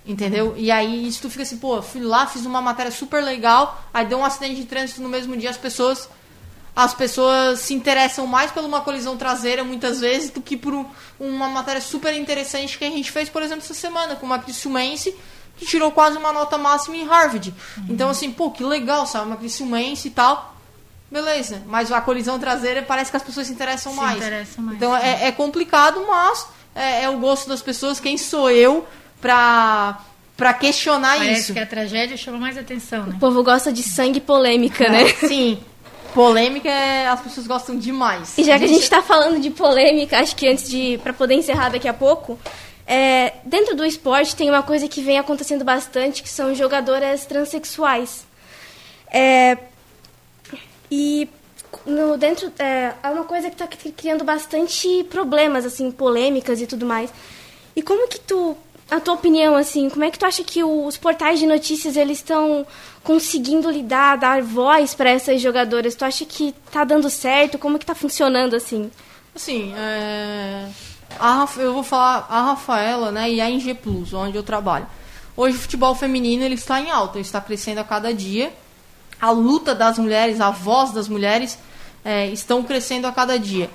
Entendeu? 0.07 0.55
E 0.57 0.71
aí 0.71 1.07
isso 1.07 1.21
tu 1.23 1.29
fica 1.29 1.43
assim, 1.43 1.59
pô, 1.59 1.83
fui 1.83 2.01
lá, 2.01 2.27
fiz 2.27 2.47
uma 2.47 2.63
matéria 2.63 2.93
super 2.93 3.23
legal, 3.23 3.85
aí 3.93 4.07
deu 4.07 4.19
um 4.19 4.25
acidente 4.25 4.55
de 4.55 4.65
trânsito 4.65 5.03
no 5.03 5.09
mesmo 5.09 5.37
dia, 5.37 5.51
as 5.51 5.57
pessoas 5.57 6.09
as 6.77 6.93
pessoas 6.93 7.61
se 7.61 7.73
interessam 7.73 8.27
mais 8.27 8.51
por 8.51 8.63
uma 8.63 8.83
colisão 8.83 9.17
traseira 9.17 9.65
muitas 9.65 9.99
vezes 10.01 10.29
do 10.31 10.43
que 10.43 10.57
por 10.59 10.75
um- 10.75 10.85
uma 11.19 11.49
matéria 11.49 11.81
super 11.81 12.13
interessante 12.15 12.77
que 12.77 12.85
a 12.85 12.91
gente 12.91 13.11
fez, 13.11 13.31
por 13.31 13.43
exemplo, 13.43 13.65
essa 13.65 13.73
semana 13.73 14.15
com 14.15 14.27
uma 14.27 14.39
Criciumense 14.39 15.15
que 15.57 15.65
tirou 15.65 15.91
quase 15.91 16.19
uma 16.19 16.35
nota 16.35 16.59
máxima 16.59 16.95
em 16.97 17.07
Harvard. 17.07 17.55
Então 17.89 18.11
assim, 18.11 18.31
pô, 18.31 18.51
que 18.51 18.63
legal, 18.63 19.07
sabe? 19.07 19.25
Uma 19.27 19.37
Criciumense 19.39 20.09
e 20.09 20.11
tal. 20.11 20.55
Beleza, 21.11 21.63
mas 21.67 21.91
a 21.91 22.01
colisão 22.01 22.39
traseira 22.39 22.83
parece 22.83 23.11
que 23.11 23.17
as 23.17 23.23
pessoas 23.23 23.47
se 23.47 23.53
interessam 23.55 23.93
Se 23.93 23.99
mais. 23.99 24.17
interessam 24.19 24.65
mais, 24.65 24.77
Então 24.77 24.95
é, 24.95 25.29
é 25.29 25.33
complicado, 25.33 26.05
mas 26.07 26.47
é, 26.75 27.05
é 27.05 27.09
o 27.09 27.17
gosto 27.19 27.49
das 27.49 27.63
pessoas. 27.63 27.99
Quem 27.99 28.19
sou 28.19 28.51
eu 28.51 28.87
pra, 29.21 29.99
pra 30.37 30.53
questionar 30.53 31.17
Parece 31.17 31.41
isso? 31.41 31.53
que 31.55 31.59
a 31.59 31.65
tragédia 31.67 32.17
chama 32.17 32.39
mais 32.39 32.59
atenção, 32.59 33.05
né? 33.07 33.15
O 33.17 33.19
povo 33.19 33.43
gosta 33.43 33.73
de 33.73 33.83
sangue 33.83 34.19
e 34.19 34.21
polêmica, 34.21 34.89
né? 34.91 35.09
Sim, 35.15 35.59
polêmica 36.17 36.71
é- 36.71 37.07
as 37.09 37.21
pessoas 37.21 37.47
gostam 37.47 37.79
demais. 37.79 38.39
E 38.39 38.43
já 38.43 38.59
que 38.59 38.65
a 38.65 38.69
gente 38.69 38.89
tá 38.89 39.03
falando 39.03 39.39
de 39.39 39.51
polêmica, 39.51 40.19
acho 40.19 40.35
que 40.35 40.49
antes 40.49 40.67
de. 40.67 40.99
para 41.03 41.13
poder 41.13 41.35
encerrar 41.35 41.69
daqui 41.69 41.87
a 41.87 41.93
pouco. 41.93 42.39
é, 42.89 43.35
dentro 43.45 43.75
do 43.75 43.85
esporte 43.85 44.35
tem 44.35 44.49
uma 44.49 44.63
coisa 44.63 44.89
que 44.89 45.03
vem 45.03 45.19
acontecendo 45.19 45.65
bastante, 45.65 46.23
que 46.23 46.29
são 46.29 46.55
jogadoras 46.55 47.27
transexuais. 47.27 48.25
É, 49.13 49.59
e 50.91 51.29
no, 51.85 52.17
dentro 52.17 52.51
é, 52.59 52.93
é 53.03 53.09
uma 53.09 53.25
coisa 53.25 53.51
que 53.51 53.63
está 53.63 53.67
criando 53.67 54.25
bastante 54.25 55.05
problemas, 55.11 55.67
assim, 55.67 55.91
polêmicas 55.91 56.61
e 56.61 56.67
tudo 56.67 56.87
mais. 56.87 57.11
E 57.75 57.83
como 57.83 58.09
que 58.09 58.21
tu, 58.21 58.57
a 58.91 59.01
tua 59.01 59.15
opinião, 59.15 59.57
assim, 59.57 59.91
como 59.91 60.05
é 60.05 60.11
que 60.11 60.19
tu 60.19 60.25
acha 60.25 60.45
que 60.45 60.63
os 60.63 60.97
portais 60.97 61.41
de 61.41 61.47
notícias 61.47 61.97
eles 61.97 62.19
estão 62.19 62.65
conseguindo 63.03 63.69
lidar, 63.71 64.17
dar 64.17 64.43
voz 64.43 64.95
para 64.95 65.11
essas 65.11 65.41
jogadoras? 65.41 65.95
Tu 65.95 66.05
acha 66.05 66.25
que 66.25 66.55
tá 66.71 66.85
dando 66.85 67.11
certo? 67.11 67.59
Como 67.59 67.79
que 67.79 67.87
tá 67.87 67.95
funcionando 67.95 68.55
assim? 68.55 68.91
Assim, 69.35 69.75
é, 69.77 70.69
a 71.19 71.49
eu 71.59 71.75
vou 71.75 71.83
falar 71.83 72.27
a 72.31 72.43
Rafaela 72.43 73.11
né, 73.11 73.31
e 73.31 73.41
a 73.41 73.51
NG 73.51 73.75
Plus, 73.75 74.13
onde 74.13 74.37
eu 74.37 74.43
trabalho. 74.43 74.87
Hoje 75.37 75.57
o 75.57 75.61
futebol 75.61 75.95
feminino 75.95 76.45
ele 76.45 76.55
está 76.55 76.81
em 76.81 76.91
alta, 76.91 77.19
ele 77.19 77.27
está 77.27 77.41
crescendo 77.41 77.79
a 77.79 77.85
cada 77.85 78.15
dia. 78.15 78.53
A 79.21 79.31
luta 79.31 79.75
das 79.75 79.99
mulheres, 79.99 80.41
a 80.41 80.51
voz 80.51 80.93
das 80.93 81.09
mulheres 81.09 81.59
é, 82.05 82.29
estão 82.29 82.63
crescendo 82.63 83.07
a 83.07 83.13
cada 83.13 83.39
dia. 83.39 83.69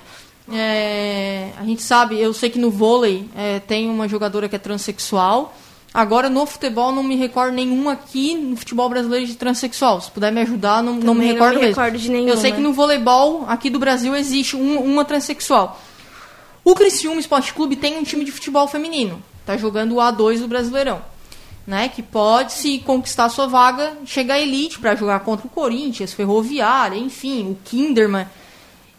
É, 0.50 1.50
a 1.58 1.64
gente 1.64 1.82
sabe, 1.82 2.18
eu 2.20 2.32
sei 2.32 2.50
que 2.50 2.58
no 2.58 2.70
vôlei 2.70 3.28
é, 3.36 3.60
tem 3.60 3.88
uma 3.88 4.08
jogadora 4.08 4.48
que 4.48 4.56
é 4.56 4.58
transexual. 4.58 5.54
Agora, 5.94 6.30
no 6.30 6.46
futebol, 6.46 6.90
não 6.90 7.02
me 7.02 7.16
recordo 7.16 7.52
nenhum 7.54 7.88
aqui 7.88 8.34
no 8.34 8.56
futebol 8.56 8.88
brasileiro 8.88 9.26
de 9.26 9.34
transexual. 9.34 10.00
Se 10.00 10.10
puder 10.10 10.32
me 10.32 10.40
ajudar, 10.40 10.82
não, 10.82 10.94
não 10.94 11.14
me 11.14 11.26
recordo 11.26 11.54
não 11.54 11.60
me 11.60 11.66
mesmo. 11.66 11.80
recordo 11.80 11.98
de 11.98 12.10
nenhuma. 12.10 12.30
Eu 12.30 12.36
sei 12.38 12.50
que 12.52 12.60
no 12.60 12.72
voleibol 12.72 13.44
aqui 13.46 13.68
do 13.68 13.78
Brasil 13.78 14.16
existe 14.16 14.56
um- 14.56 14.80
uma 14.82 15.04
transexual. 15.04 15.78
O 16.64 16.74
Criciúma 16.74 17.20
Esporte 17.20 17.52
Clube 17.52 17.76
tem 17.76 17.98
um 17.98 18.02
time 18.04 18.24
de 18.24 18.32
futebol 18.32 18.66
feminino. 18.66 19.22
Tá 19.44 19.56
jogando 19.56 19.96
o 19.96 20.00
A2 20.00 20.40
do 20.40 20.48
Brasileirão. 20.48 21.02
Né, 21.64 21.88
que 21.88 22.02
pode, 22.02 22.54
se 22.54 22.80
conquistar 22.80 23.28
sua 23.28 23.46
vaga, 23.46 23.92
chegar 24.04 24.34
à 24.34 24.40
elite 24.40 24.80
para 24.80 24.96
jogar 24.96 25.20
contra 25.20 25.46
o 25.46 25.50
Corinthians, 25.50 26.12
Ferroviária, 26.12 26.96
enfim, 26.98 27.52
o 27.52 27.58
Kinderman. 27.64 28.26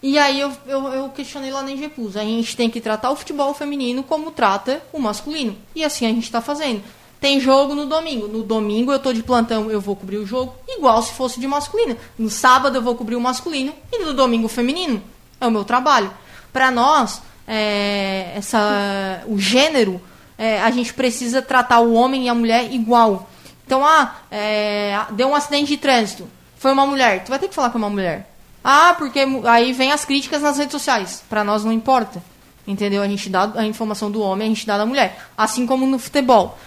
E 0.04 0.20
aí 0.20 0.38
eu, 0.38 0.52
eu, 0.68 0.86
eu 0.90 1.10
questionei 1.10 1.50
lá 1.50 1.64
na 1.64 1.72
NG 1.72 1.88
Plus. 1.88 2.18
A 2.18 2.24
gente 2.24 2.58
tem 2.58 2.70
que 2.70 2.82
tratar 2.82 3.10
o 3.10 3.16
futebol 3.16 3.54
feminino 3.54 4.04
como 4.04 4.32
trata 4.32 4.84
o 4.92 5.00
masculino. 5.00 5.56
E 5.74 5.82
assim 5.82 6.06
a 6.06 6.10
gente 6.10 6.30
tá 6.30 6.42
fazendo. 6.42 6.84
Tem 7.22 7.40
jogo 7.40 7.74
no 7.74 7.86
domingo. 7.86 8.28
No 8.28 8.44
domingo 8.44 8.92
eu 8.92 9.00
tô 9.00 9.14
de 9.14 9.24
plantão, 9.24 9.72
eu 9.72 9.80
vou 9.80 9.96
cobrir 9.96 10.18
o 10.18 10.26
jogo 10.26 10.54
igual 10.68 11.02
se 11.02 11.14
fosse 11.14 11.40
de 11.40 11.48
masculino. 11.48 11.96
No 12.20 12.30
sábado 12.30 12.78
eu 12.78 12.82
vou 12.82 12.96
cobrir 12.96 13.16
o 13.16 13.22
masculino 13.22 13.74
e 13.94 14.04
no 14.04 14.14
domingo 14.14 14.48
o 14.48 14.50
feminino. 14.50 15.02
É 15.40 15.48
o 15.48 15.52
meu 15.52 15.64
trabalho. 15.64 16.12
Para 16.52 16.70
nós, 16.70 17.22
é, 17.48 18.34
essa, 18.36 19.24
o 19.26 19.40
gênero, 19.40 20.02
é, 20.38 20.62
a 20.62 20.70
gente 20.70 20.94
precisa 20.94 21.42
tratar 21.42 21.80
o 21.80 21.94
homem 21.94 22.26
e 22.26 22.30
a 22.30 22.36
mulher 22.36 22.74
igual. 22.74 23.30
Então, 23.66 23.86
ah, 23.86 24.18
é, 24.30 25.00
deu 25.12 25.30
um 25.30 25.36
acidente 25.36 25.68
de 25.68 25.78
trânsito. 25.78 26.30
Foi 26.58 26.74
uma 26.74 26.86
mulher. 26.86 27.24
Tu 27.24 27.30
vai 27.30 27.40
ter 27.40 27.48
que 27.48 27.56
falar 27.56 27.70
com 27.70 27.78
uma 27.78 27.90
mulher. 27.90 28.33
Ah, 28.64 28.96
porque 28.98 29.20
aí 29.46 29.74
vem 29.74 29.92
as 29.92 30.06
críticas 30.06 30.42
nas 30.42 30.58
redes 30.58 30.72
sociais. 30.72 31.24
Pra 31.30 31.44
nós 31.44 31.66
não 31.66 31.72
importa. 31.72 32.24
Entendeu? 32.66 33.02
A 33.02 33.08
gente 33.08 33.30
dá 33.30 33.52
a 33.56 33.66
informação 33.66 34.10
do 34.10 34.22
homem, 34.22 34.48
a 34.48 34.50
gente 34.50 34.66
dá 34.66 34.78
da 34.78 34.86
mulher. 34.86 35.28
Assim 35.38 35.66
como 35.66 35.86
no 35.86 36.00
futebol. 36.00 36.58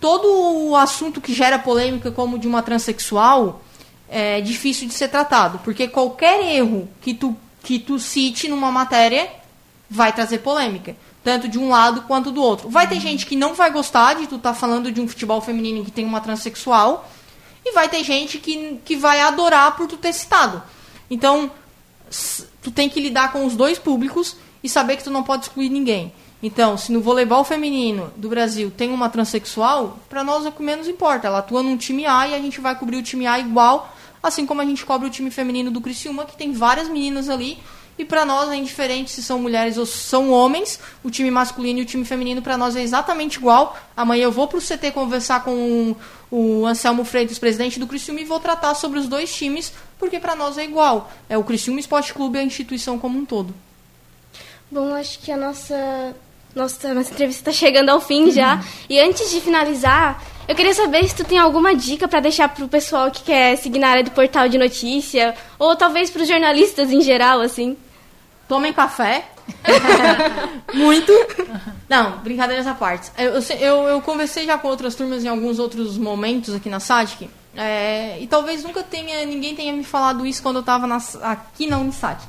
Todo 0.00 0.70
o 0.70 0.76
assunto 0.76 1.20
que 1.20 1.34
gera 1.34 1.58
polêmica, 1.58 2.10
como 2.12 2.38
de 2.38 2.46
uma 2.46 2.62
transexual, 2.62 3.60
é 4.08 4.40
difícil 4.40 4.86
de 4.86 4.94
ser 4.94 5.08
tratado. 5.08 5.58
Porque 5.64 5.88
qualquer 5.88 6.54
erro 6.54 6.88
que 7.00 7.12
tu, 7.12 7.36
que 7.62 7.78
tu 7.78 7.98
cite 7.98 8.48
numa 8.48 8.70
matéria 8.70 9.28
vai 9.90 10.12
trazer 10.12 10.38
polêmica. 10.38 10.96
Tanto 11.24 11.48
de 11.48 11.58
um 11.58 11.68
lado 11.68 12.02
quanto 12.02 12.30
do 12.30 12.40
outro. 12.40 12.70
Vai 12.70 12.88
ter 12.88 13.00
gente 13.00 13.26
que 13.26 13.34
não 13.34 13.52
vai 13.52 13.70
gostar 13.70 14.14
de 14.14 14.28
tu 14.28 14.36
estar 14.36 14.54
falando 14.54 14.92
de 14.92 15.00
um 15.00 15.08
futebol 15.08 15.40
feminino 15.40 15.84
que 15.84 15.90
tem 15.90 16.04
uma 16.04 16.20
transexual. 16.20 17.10
E 17.64 17.72
vai 17.72 17.88
ter 17.88 18.04
gente 18.04 18.38
que, 18.38 18.80
que 18.84 18.96
vai 18.96 19.20
adorar 19.20 19.76
por 19.76 19.88
tu 19.88 19.96
ter 19.96 20.12
citado. 20.12 20.62
Então, 21.10 21.50
tu 22.62 22.70
tem 22.70 22.88
que 22.88 23.00
lidar 23.00 23.32
com 23.32 23.44
os 23.44 23.56
dois 23.56 23.78
públicos 23.78 24.36
e 24.62 24.68
saber 24.68 24.96
que 24.96 25.04
tu 25.04 25.10
não 25.10 25.22
pode 25.22 25.44
excluir 25.44 25.68
ninguém. 25.68 26.12
Então, 26.42 26.78
se 26.78 26.90
no 26.90 27.02
voleibol 27.02 27.44
feminino 27.44 28.10
do 28.16 28.28
Brasil 28.28 28.70
tem 28.74 28.90
uma 28.92 29.10
transexual, 29.10 29.98
pra 30.08 30.24
nós 30.24 30.46
é 30.46 30.48
o 30.48 30.52
que 30.52 30.62
menos 30.62 30.88
importa. 30.88 31.26
Ela 31.26 31.38
atua 31.38 31.62
num 31.62 31.76
time 31.76 32.06
A 32.06 32.28
e 32.28 32.34
a 32.34 32.38
gente 32.38 32.60
vai 32.60 32.74
cobrir 32.74 32.96
o 32.96 33.02
time 33.02 33.26
A 33.26 33.38
igual, 33.38 33.94
assim 34.22 34.46
como 34.46 34.60
a 34.60 34.64
gente 34.64 34.86
cobre 34.86 35.06
o 35.06 35.10
time 35.10 35.30
feminino 35.30 35.70
do 35.70 35.80
Criciúma, 35.80 36.24
que 36.24 36.36
tem 36.36 36.52
várias 36.52 36.88
meninas 36.88 37.28
ali. 37.28 37.58
E 38.00 38.04
pra 38.06 38.24
nós 38.24 38.48
é 38.48 38.56
indiferente 38.56 39.10
se 39.10 39.22
são 39.22 39.38
mulheres 39.38 39.76
ou 39.76 39.84
são 39.84 40.30
homens. 40.30 40.80
O 41.04 41.10
time 41.10 41.30
masculino 41.30 41.80
e 41.80 41.82
o 41.82 41.84
time 41.84 42.02
feminino 42.02 42.40
pra 42.40 42.56
nós 42.56 42.74
é 42.74 42.80
exatamente 42.80 43.36
igual. 43.36 43.78
Amanhã 43.94 44.24
eu 44.24 44.32
vou 44.32 44.48
pro 44.48 44.58
CT 44.58 44.90
conversar 44.92 45.44
com 45.44 45.94
o 46.30 46.64
Anselmo 46.64 47.04
Freitas, 47.04 47.38
presidente 47.38 47.78
do 47.78 47.86
Criciúma, 47.86 48.22
e 48.22 48.24
vou 48.24 48.40
tratar 48.40 48.74
sobre 48.74 48.98
os 48.98 49.06
dois 49.06 49.30
times, 49.30 49.70
porque 49.98 50.18
pra 50.18 50.34
nós 50.34 50.56
é 50.56 50.64
igual. 50.64 51.12
É 51.28 51.36
o 51.36 51.44
Criciúma 51.44 51.78
Esporte 51.78 52.14
Clube 52.14 52.38
e 52.38 52.40
a 52.40 52.42
instituição 52.42 52.98
como 52.98 53.18
um 53.18 53.26
todo. 53.26 53.54
Bom, 54.70 54.94
acho 54.94 55.18
que 55.18 55.30
a 55.30 55.36
nossa, 55.36 56.16
nossa, 56.54 56.94
nossa 56.94 57.12
entrevista 57.12 57.50
está 57.50 57.52
chegando 57.52 57.90
ao 57.90 58.00
fim 58.00 58.30
já. 58.30 58.64
E 58.88 58.98
antes 58.98 59.30
de 59.30 59.42
finalizar, 59.42 60.24
eu 60.48 60.56
queria 60.56 60.72
saber 60.72 61.06
se 61.06 61.16
tu 61.16 61.24
tem 61.24 61.36
alguma 61.36 61.74
dica 61.74 62.08
para 62.08 62.20
deixar 62.20 62.48
pro 62.48 62.66
pessoal 62.66 63.10
que 63.10 63.24
quer 63.24 63.56
seguir 63.56 63.78
na 63.78 63.88
área 63.88 64.04
do 64.04 64.10
portal 64.10 64.48
de 64.48 64.56
notícia, 64.56 65.34
ou 65.58 65.76
talvez 65.76 66.08
para 66.08 66.22
os 66.22 66.28
jornalistas 66.28 66.90
em 66.90 67.02
geral, 67.02 67.42
assim. 67.42 67.76
Tomem 68.50 68.72
café. 68.72 69.28
Muito. 70.74 71.12
Não, 71.88 72.18
brincadeiras 72.18 72.66
à 72.66 72.74
parte. 72.74 73.08
Eu, 73.16 73.34
eu, 73.60 73.88
eu, 73.88 74.02
conversei 74.02 74.44
já 74.44 74.58
com 74.58 74.66
outras 74.66 74.96
turmas 74.96 75.24
em 75.24 75.28
alguns 75.28 75.60
outros 75.60 75.96
momentos 75.96 76.52
aqui 76.52 76.68
na 76.68 76.80
SATIC. 76.80 77.30
é, 77.56 78.18
e 78.20 78.26
talvez 78.26 78.64
nunca 78.64 78.82
tenha, 78.82 79.24
ninguém 79.24 79.54
tenha 79.54 79.72
me 79.72 79.84
falado 79.84 80.26
isso 80.26 80.42
quando 80.42 80.56
eu 80.56 80.60
estava 80.62 80.88
aqui 81.22 81.68
na 81.68 81.78
Unisatic. 81.78 82.26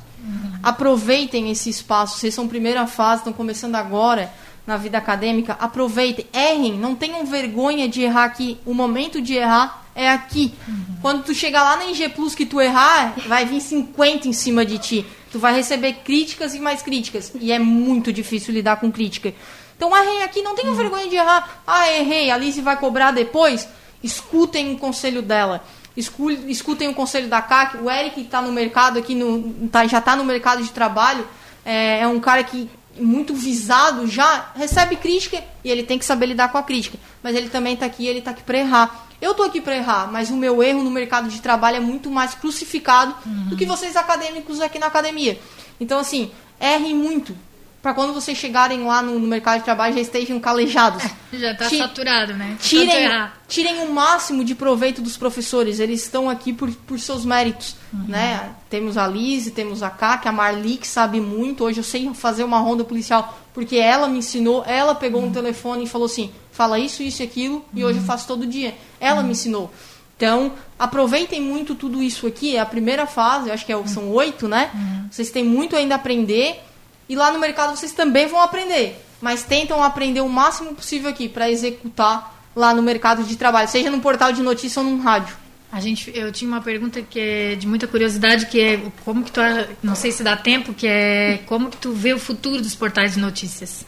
Aproveitem 0.62 1.50
esse 1.50 1.68
espaço. 1.68 2.18
Vocês 2.18 2.32
são 2.32 2.46
primeira 2.46 2.86
fase, 2.86 3.22
estão 3.22 3.32
começando 3.32 3.74
agora 3.74 4.32
na 4.64 4.76
vida 4.76 4.98
acadêmica. 4.98 5.56
Aproveitem, 5.58 6.24
errem, 6.32 6.78
não 6.78 6.94
tenham 6.94 7.26
vergonha 7.26 7.88
de 7.88 8.00
errar 8.02 8.26
aqui. 8.26 8.60
O 8.64 8.72
momento 8.72 9.20
de 9.20 9.34
errar 9.34 9.81
é 9.94 10.08
aqui. 10.10 10.54
Quando 11.00 11.24
tu 11.24 11.34
chegar 11.34 11.62
lá 11.62 11.76
na 11.76 11.86
IG 11.86 12.08
Plus 12.10 12.34
que 12.34 12.46
tu 12.46 12.60
errar, 12.60 13.14
vai 13.26 13.44
vir 13.44 13.60
50 13.60 14.28
em 14.28 14.32
cima 14.32 14.64
de 14.64 14.78
ti. 14.78 15.06
Tu 15.30 15.38
vai 15.38 15.54
receber 15.54 15.94
críticas 16.04 16.54
e 16.54 16.58
mais 16.60 16.82
críticas. 16.82 17.32
E 17.40 17.50
é 17.52 17.58
muito 17.58 18.12
difícil 18.12 18.52
lidar 18.54 18.76
com 18.76 18.90
crítica. 18.92 19.32
Então 19.76 19.96
errem 19.96 20.22
aqui, 20.22 20.42
não 20.42 20.54
tenham 20.54 20.74
vergonha 20.74 21.08
de 21.08 21.16
errar. 21.16 21.62
Ah, 21.66 21.90
errei, 21.90 22.30
a 22.30 22.34
Alice 22.34 22.60
vai 22.60 22.76
cobrar 22.76 23.10
depois. 23.10 23.68
Escutem 24.02 24.74
o 24.74 24.78
conselho 24.78 25.22
dela. 25.22 25.64
Escu- 25.96 26.30
Escutem 26.30 26.88
o 26.88 26.94
conselho 26.94 27.28
da 27.28 27.40
CAC. 27.42 27.76
O 27.78 27.90
Eric 27.90 28.20
está 28.20 28.40
no 28.42 28.52
mercado 28.52 28.98
aqui, 28.98 29.14
no, 29.14 29.68
tá- 29.68 29.86
já 29.86 29.98
está 29.98 30.14
no 30.16 30.24
mercado 30.24 30.62
de 30.62 30.70
trabalho. 30.70 31.26
É, 31.64 32.00
é 32.00 32.06
um 32.08 32.18
cara 32.20 32.42
que 32.44 32.68
muito 32.98 33.34
visado 33.34 34.06
já 34.06 34.50
recebe 34.54 34.96
crítica 34.96 35.42
e 35.64 35.70
ele 35.70 35.82
tem 35.82 35.98
que 35.98 36.04
saber 36.04 36.26
lidar 36.26 36.50
com 36.50 36.58
a 36.58 36.62
crítica. 36.62 36.98
Mas 37.22 37.36
ele 37.36 37.48
também 37.48 37.74
está 37.74 37.86
aqui, 37.86 38.06
ele 38.06 38.18
está 38.18 38.32
aqui 38.32 38.42
para 38.42 38.58
errar. 38.58 39.06
Eu 39.20 39.34
tô 39.34 39.42
aqui 39.42 39.60
para 39.60 39.76
errar, 39.76 40.10
mas 40.10 40.30
o 40.30 40.36
meu 40.36 40.62
erro 40.62 40.82
no 40.82 40.90
mercado 40.90 41.28
de 41.28 41.40
trabalho 41.40 41.76
é 41.76 41.80
muito 41.80 42.10
mais 42.10 42.34
crucificado 42.34 43.14
do 43.48 43.56
que 43.56 43.64
vocês 43.64 43.96
acadêmicos 43.96 44.60
aqui 44.60 44.78
na 44.78 44.86
academia. 44.86 45.40
Então 45.80 45.98
assim, 45.98 46.30
errem 46.60 46.94
muito 46.94 47.36
para 47.82 47.92
quando 47.92 48.14
vocês 48.14 48.38
chegarem 48.38 48.84
lá 48.84 49.02
no, 49.02 49.18
no 49.18 49.26
mercado 49.26 49.58
de 49.58 49.64
trabalho 49.64 49.92
já 49.94 50.00
estejam 50.00 50.38
calejados. 50.40 51.02
Já 51.32 51.54
tá 51.54 51.66
Ti- 51.66 51.78
saturado, 51.78 52.34
né? 52.34 52.56
Tirem, 52.60 53.08
tirem 53.48 53.78
o 53.86 53.90
máximo 53.92 54.44
de 54.44 54.54
proveito 54.54 55.00
dos 55.00 55.16
professores. 55.16 55.80
Eles 55.80 56.02
estão 56.02 56.28
aqui 56.28 56.52
por, 56.52 56.70
por 56.70 57.00
seus 57.00 57.24
méritos. 57.24 57.74
Né? 58.06 58.50
Temos 58.68 58.98
a 58.98 59.06
Lise, 59.08 59.50
temos 59.50 59.82
a 59.82 59.88
Kaki, 59.88 60.28
a 60.28 60.32
Marli, 60.32 60.76
que 60.76 60.86
sabe 60.86 61.20
muito. 61.22 61.64
Hoje 61.64 61.80
eu 61.80 61.84
sei 61.84 62.12
fazer 62.12 62.44
uma 62.44 62.58
ronda 62.58 62.84
policial 62.84 63.38
porque 63.54 63.76
ela 63.76 64.08
me 64.08 64.18
ensinou. 64.18 64.62
Ela 64.66 64.94
pegou 64.94 65.22
um 65.24 65.32
telefone 65.32 65.84
e 65.84 65.88
falou 65.88 66.04
assim: 66.04 66.30
fala 66.52 66.78
isso, 66.78 67.02
isso 67.02 67.22
e 67.22 67.24
aquilo. 67.24 67.64
E 67.74 67.82
hoje 67.82 67.98
eu 67.98 68.04
faço 68.04 68.26
todo 68.28 68.46
dia. 68.46 68.74
Ela 69.00 69.22
me 69.22 69.32
ensinou. 69.32 69.72
Então, 70.16 70.52
aproveitem 70.78 71.40
muito 71.40 71.74
tudo 71.74 72.02
isso 72.02 72.26
aqui. 72.26 72.56
É 72.56 72.60
a 72.60 72.66
primeira 72.66 73.06
fase, 73.06 73.48
eu 73.48 73.54
acho 73.54 73.64
que 73.66 73.72
é 73.72 73.76
o- 73.76 73.88
são 73.88 74.10
oito, 74.10 74.46
né? 74.46 74.70
Vocês 75.10 75.30
têm 75.30 75.44
muito 75.44 75.74
ainda 75.74 75.94
a 75.94 75.96
aprender. 75.96 76.62
E 77.08 77.16
lá 77.16 77.32
no 77.32 77.38
mercado 77.38 77.76
vocês 77.76 77.92
também 77.92 78.26
vão 78.26 78.40
aprender. 78.40 79.04
Mas 79.20 79.42
tentam 79.42 79.82
aprender 79.82 80.20
o 80.20 80.28
máximo 80.28 80.74
possível 80.74 81.10
aqui 81.10 81.28
para 81.28 81.50
executar 81.50 82.42
lá 82.54 82.74
no 82.74 82.82
mercado 82.82 83.22
de 83.24 83.36
trabalho, 83.36 83.68
seja 83.68 83.90
num 83.90 84.00
portal 84.00 84.32
de 84.32 84.42
notícia 84.42 84.80
ou 84.80 84.86
num 84.88 85.00
rádio. 85.00 85.36
A 85.70 85.80
gente, 85.80 86.12
eu 86.14 86.30
tinha 86.30 86.50
uma 86.50 86.60
pergunta 86.60 87.00
que 87.00 87.18
é 87.18 87.54
de 87.54 87.66
muita 87.66 87.86
curiosidade, 87.86 88.44
que 88.46 88.60
é 88.60 88.82
como 89.06 89.24
que 89.24 89.32
tu, 89.32 89.40
não 89.82 89.94
sei 89.94 90.12
se 90.12 90.22
dá 90.22 90.36
tempo, 90.36 90.74
que 90.74 90.86
é 90.86 91.38
como 91.46 91.70
que 91.70 91.78
tu 91.78 91.92
vê 91.92 92.12
o 92.12 92.18
futuro 92.18 92.60
dos 92.60 92.74
portais 92.74 93.14
de 93.14 93.20
notícias? 93.20 93.86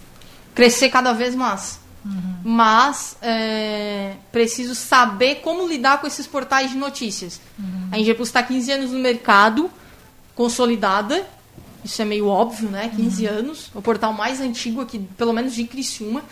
Crescer 0.55 0.89
cada 0.89 1.13
vez 1.13 1.35
mais. 1.35 1.79
Mas 2.43 3.17
é, 3.21 4.15
preciso 4.31 4.75
saber 4.75 5.37
como 5.37 5.67
lidar 5.67 6.01
com 6.01 6.07
esses 6.07 6.27
portais 6.27 6.71
de 6.71 6.77
notícias. 6.77 7.41
A 7.91 7.99
Ingepus 7.99 8.29
está 8.29 8.43
15 8.43 8.73
anos 8.73 8.91
no 8.91 8.99
mercado, 8.99 9.71
consolidada. 10.35 11.27
Isso 11.85 12.01
é 12.01 12.05
meio 12.05 12.27
óbvio, 12.29 12.71
né? 12.71 12.91
15 12.95 13.27
anos. 13.27 13.71
O 13.75 13.83
portal 13.83 14.13
mais 14.13 14.41
antigo 14.41 14.81
aqui, 14.81 14.99
pelo 15.19 15.33
menos 15.33 15.55
de 15.55 15.65
Criciúma, 15.65 16.23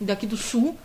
daqui 0.00 0.26
do 0.26 0.36
sul. 0.36 0.76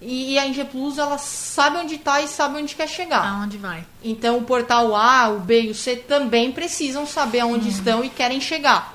E 0.00 0.38
a 0.38 0.46
Inge 0.46 0.64
Plus, 0.64 0.98
ela 0.98 1.16
sabe 1.16 1.78
onde 1.78 1.94
está 1.94 2.20
e 2.20 2.28
sabe 2.28 2.60
onde 2.60 2.74
quer 2.74 2.88
chegar. 2.88 3.26
Aonde 3.26 3.56
vai? 3.56 3.84
Então 4.04 4.38
o 4.38 4.42
portal 4.42 4.94
A, 4.94 5.30
o 5.30 5.40
B 5.40 5.62
e 5.62 5.70
o 5.70 5.74
C 5.74 5.96
também 5.96 6.52
precisam 6.52 7.06
saber 7.06 7.40
aonde 7.40 7.68
estão 7.70 8.04
e 8.04 8.10
querem 8.10 8.40
chegar. 8.40 8.94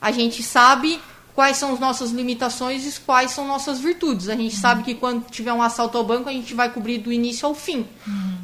A 0.00 0.12
gente 0.12 0.42
sabe 0.42 1.00
quais 1.34 1.56
são 1.56 1.72
as 1.72 1.80
nossas 1.80 2.10
limitações 2.10 2.86
e 2.86 3.00
quais 3.00 3.30
são 3.30 3.48
nossas 3.48 3.80
virtudes. 3.80 4.28
A 4.28 4.36
gente 4.36 4.54
sabe 4.54 4.82
que 4.82 4.94
quando 4.94 5.24
tiver 5.30 5.52
um 5.52 5.62
assalto 5.62 5.96
ao 5.96 6.04
banco, 6.04 6.28
a 6.28 6.32
gente 6.32 6.52
vai 6.52 6.70
cobrir 6.70 6.98
do 6.98 7.10
início 7.10 7.48
ao 7.48 7.54
fim. 7.54 7.86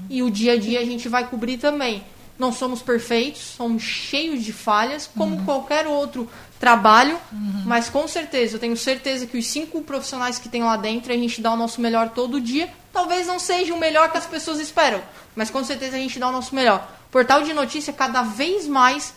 E 0.08 0.22
o 0.22 0.30
dia 0.30 0.54
a 0.54 0.56
dia 0.56 0.80
a 0.80 0.84
gente 0.84 1.08
vai 1.10 1.28
cobrir 1.28 1.58
também. 1.58 2.02
Não 2.38 2.52
somos 2.52 2.80
perfeitos, 2.80 3.40
somos 3.56 3.82
cheios 3.82 4.44
de 4.44 4.52
falhas, 4.52 5.10
como 5.16 5.44
qualquer 5.44 5.86
outro 5.86 6.30
trabalho, 6.60 7.18
mas 7.64 7.88
com 7.88 8.06
certeza, 8.06 8.56
eu 8.56 8.60
tenho 8.60 8.76
certeza 8.76 9.26
que 9.26 9.36
os 9.36 9.46
cinco 9.46 9.82
profissionais 9.82 10.38
que 10.38 10.48
tem 10.48 10.62
lá 10.62 10.76
dentro, 10.76 11.12
a 11.12 11.16
gente 11.16 11.40
dá 11.40 11.52
o 11.52 11.56
nosso 11.56 11.80
melhor 11.80 12.10
todo 12.10 12.40
dia. 12.40 12.68
Talvez 12.92 13.26
não 13.26 13.38
seja 13.38 13.74
o 13.74 13.78
melhor 13.78 14.10
que 14.10 14.18
as 14.18 14.26
pessoas 14.26 14.60
esperam, 14.60 15.00
mas 15.34 15.50
com 15.50 15.64
certeza 15.64 15.96
a 15.96 15.98
gente 15.98 16.18
dá 16.18 16.28
o 16.28 16.32
nosso 16.32 16.54
melhor. 16.54 16.88
Portal 17.10 17.42
de 17.42 17.52
notícia, 17.52 17.92
cada 17.92 18.22
vez 18.22 18.66
mais 18.68 19.14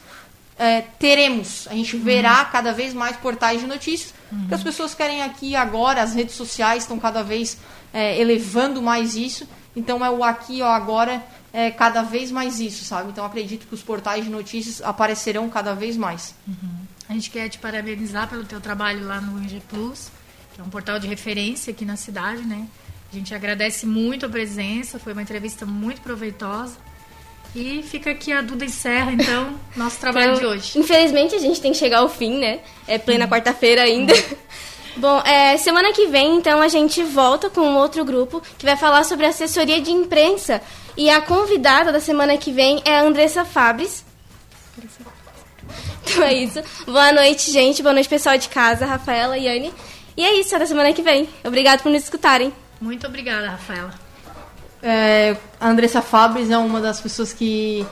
é, 0.57 0.81
teremos, 0.99 1.67
a 1.67 1.73
gente 1.73 1.97
verá 1.97 2.45
cada 2.45 2.71
vez 2.71 2.93
mais 2.93 3.17
portais 3.17 3.59
de 3.59 3.67
notícias, 3.67 4.13
que 4.47 4.53
as 4.53 4.63
pessoas 4.63 4.93
querem 4.93 5.21
aqui 5.23 5.55
agora, 5.55 6.01
as 6.01 6.13
redes 6.13 6.35
sociais 6.35 6.83
estão 6.83 6.97
cada 6.97 7.21
vez 7.23 7.57
é, 7.93 8.19
elevando 8.19 8.81
mais 8.81 9.15
isso. 9.15 9.47
Então 9.75 10.05
é 10.05 10.09
o 10.09 10.23
aqui, 10.23 10.61
ó, 10.61 10.67
agora, 10.67 11.23
é 11.53 11.69
cada 11.69 12.01
vez 12.01 12.31
mais 12.31 12.59
isso, 12.59 12.83
sabe? 12.83 13.09
Então 13.09 13.25
acredito 13.25 13.67
que 13.67 13.73
os 13.73 13.81
portais 13.81 14.23
de 14.23 14.29
notícias 14.29 14.81
aparecerão 14.81 15.49
cada 15.49 15.73
vez 15.73 15.97
mais. 15.97 16.33
Uhum. 16.47 16.85
A 17.09 17.13
gente 17.13 17.29
quer 17.29 17.49
te 17.49 17.59
parabenizar 17.59 18.29
pelo 18.29 18.45
teu 18.45 18.61
trabalho 18.61 19.05
lá 19.05 19.19
no 19.19 19.43
IG 19.43 19.61
Plus, 19.67 20.09
que 20.53 20.61
é 20.61 20.63
um 20.63 20.69
portal 20.69 20.97
de 20.97 21.07
referência 21.07 21.71
aqui 21.71 21.83
na 21.83 21.97
cidade, 21.97 22.43
né? 22.43 22.67
A 23.11 23.15
gente 23.15 23.35
agradece 23.35 23.85
muito 23.85 24.25
a 24.25 24.29
presença, 24.29 24.97
foi 24.97 25.11
uma 25.11 25.21
entrevista 25.21 25.65
muito 25.65 25.99
proveitosa. 26.01 26.77
E 27.53 27.83
fica 27.83 28.11
aqui 28.11 28.31
a 28.31 28.41
Duda 28.41 28.63
encerra, 28.63 29.11
então, 29.11 29.59
nosso 29.75 29.99
trabalho 29.99 30.35
então, 30.35 30.39
de 30.39 30.45
hoje. 30.45 30.79
Infelizmente, 30.79 31.35
a 31.35 31.39
gente 31.39 31.59
tem 31.59 31.73
que 31.73 31.77
chegar 31.77 31.99
ao 31.99 32.07
fim, 32.07 32.39
né? 32.39 32.61
É 32.87 32.97
plena 32.97 33.27
quarta-feira 33.27 33.81
ainda. 33.81 34.13
Bom, 34.95 35.21
é, 35.21 35.57
semana 35.57 35.91
que 35.91 36.07
vem, 36.07 36.37
então, 36.37 36.61
a 36.61 36.67
gente 36.69 37.03
volta 37.03 37.49
com 37.49 37.61
um 37.61 37.77
outro 37.77 38.05
grupo 38.05 38.41
que 38.57 38.65
vai 38.65 38.77
falar 38.77 39.03
sobre 39.03 39.25
assessoria 39.25 39.81
de 39.81 39.91
imprensa. 39.91 40.61
E 40.97 41.09
a 41.09 41.21
convidada 41.21 41.91
da 41.91 41.99
semana 41.99 42.37
que 42.37 42.51
vem 42.51 42.81
é 42.85 42.97
a 42.97 43.03
Andressa 43.03 43.45
Fabres. 43.45 44.05
Então 46.03 46.23
é 46.23 46.33
isso. 46.33 46.61
Boa 46.85 47.11
noite, 47.13 47.51
gente. 47.51 47.81
Boa 47.81 47.93
noite, 47.93 48.09
pessoal 48.09 48.37
de 48.37 48.49
casa, 48.49 48.85
Rafaela 48.85 49.37
e 49.37 49.47
Anne. 49.47 49.73
E 50.17 50.23
é 50.23 50.39
isso, 50.39 50.55
até 50.55 50.65
semana 50.65 50.91
que 50.91 51.01
vem. 51.01 51.29
Obrigado 51.43 51.81
por 51.81 51.91
nos 51.91 52.03
escutarem. 52.03 52.53
Muito 52.81 53.07
obrigada, 53.07 53.49
Rafaela. 53.49 53.93
É, 54.83 55.37
a 55.59 55.69
Andressa 55.69 56.01
Fabres 56.01 56.49
é 56.49 56.57
uma 56.57 56.81
das 56.81 56.99
pessoas 56.99 57.31
que, 57.31 57.85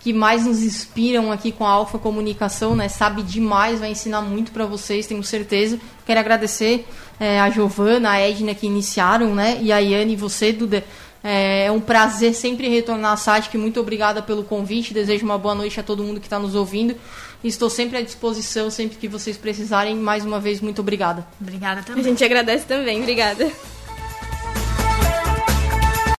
que 0.00 0.12
mais 0.12 0.46
nos 0.46 0.62
inspiram 0.62 1.30
aqui 1.30 1.52
com 1.52 1.64
a 1.64 1.70
Alfa 1.70 1.98
Comunicação, 1.98 2.74
né? 2.74 2.88
Sabe 2.88 3.22
demais, 3.22 3.78
vai 3.78 3.90
ensinar 3.90 4.22
muito 4.22 4.50
para 4.50 4.64
vocês, 4.66 5.06
tenho 5.06 5.22
certeza. 5.22 5.78
Quero 6.04 6.18
agradecer 6.18 6.86
é, 7.20 7.38
a 7.38 7.50
Giovana, 7.50 8.10
a 8.10 8.18
Edna 8.18 8.54
que 8.54 8.66
iniciaram, 8.66 9.34
né? 9.34 9.58
E 9.60 9.70
a 9.70 9.78
Yane 9.78 10.14
e 10.14 10.16
você, 10.16 10.52
Duda. 10.52 10.82
É, 11.22 11.66
é 11.66 11.72
um 11.72 11.80
prazer 11.80 12.34
sempre 12.34 12.68
retornar 12.68 13.12
à 13.12 13.16
SATIC. 13.16 13.56
Muito 13.58 13.78
obrigada 13.80 14.22
pelo 14.22 14.42
convite. 14.42 14.94
Desejo 14.94 15.24
uma 15.24 15.38
boa 15.38 15.54
noite 15.54 15.78
a 15.78 15.82
todo 15.82 16.02
mundo 16.02 16.20
que 16.20 16.26
está 16.26 16.38
nos 16.38 16.54
ouvindo. 16.54 16.96
Estou 17.42 17.70
sempre 17.70 17.98
à 17.98 18.02
disposição, 18.02 18.70
sempre 18.70 18.96
que 18.98 19.08
vocês 19.08 19.36
precisarem. 19.36 19.96
Mais 19.96 20.24
uma 20.24 20.40
vez, 20.40 20.60
muito 20.60 20.80
obrigada. 20.80 21.26
Obrigada 21.40 21.82
também. 21.82 22.02
A 22.02 22.08
gente 22.08 22.24
agradece 22.24 22.66
também. 22.66 23.00
Obrigada. 23.00 23.50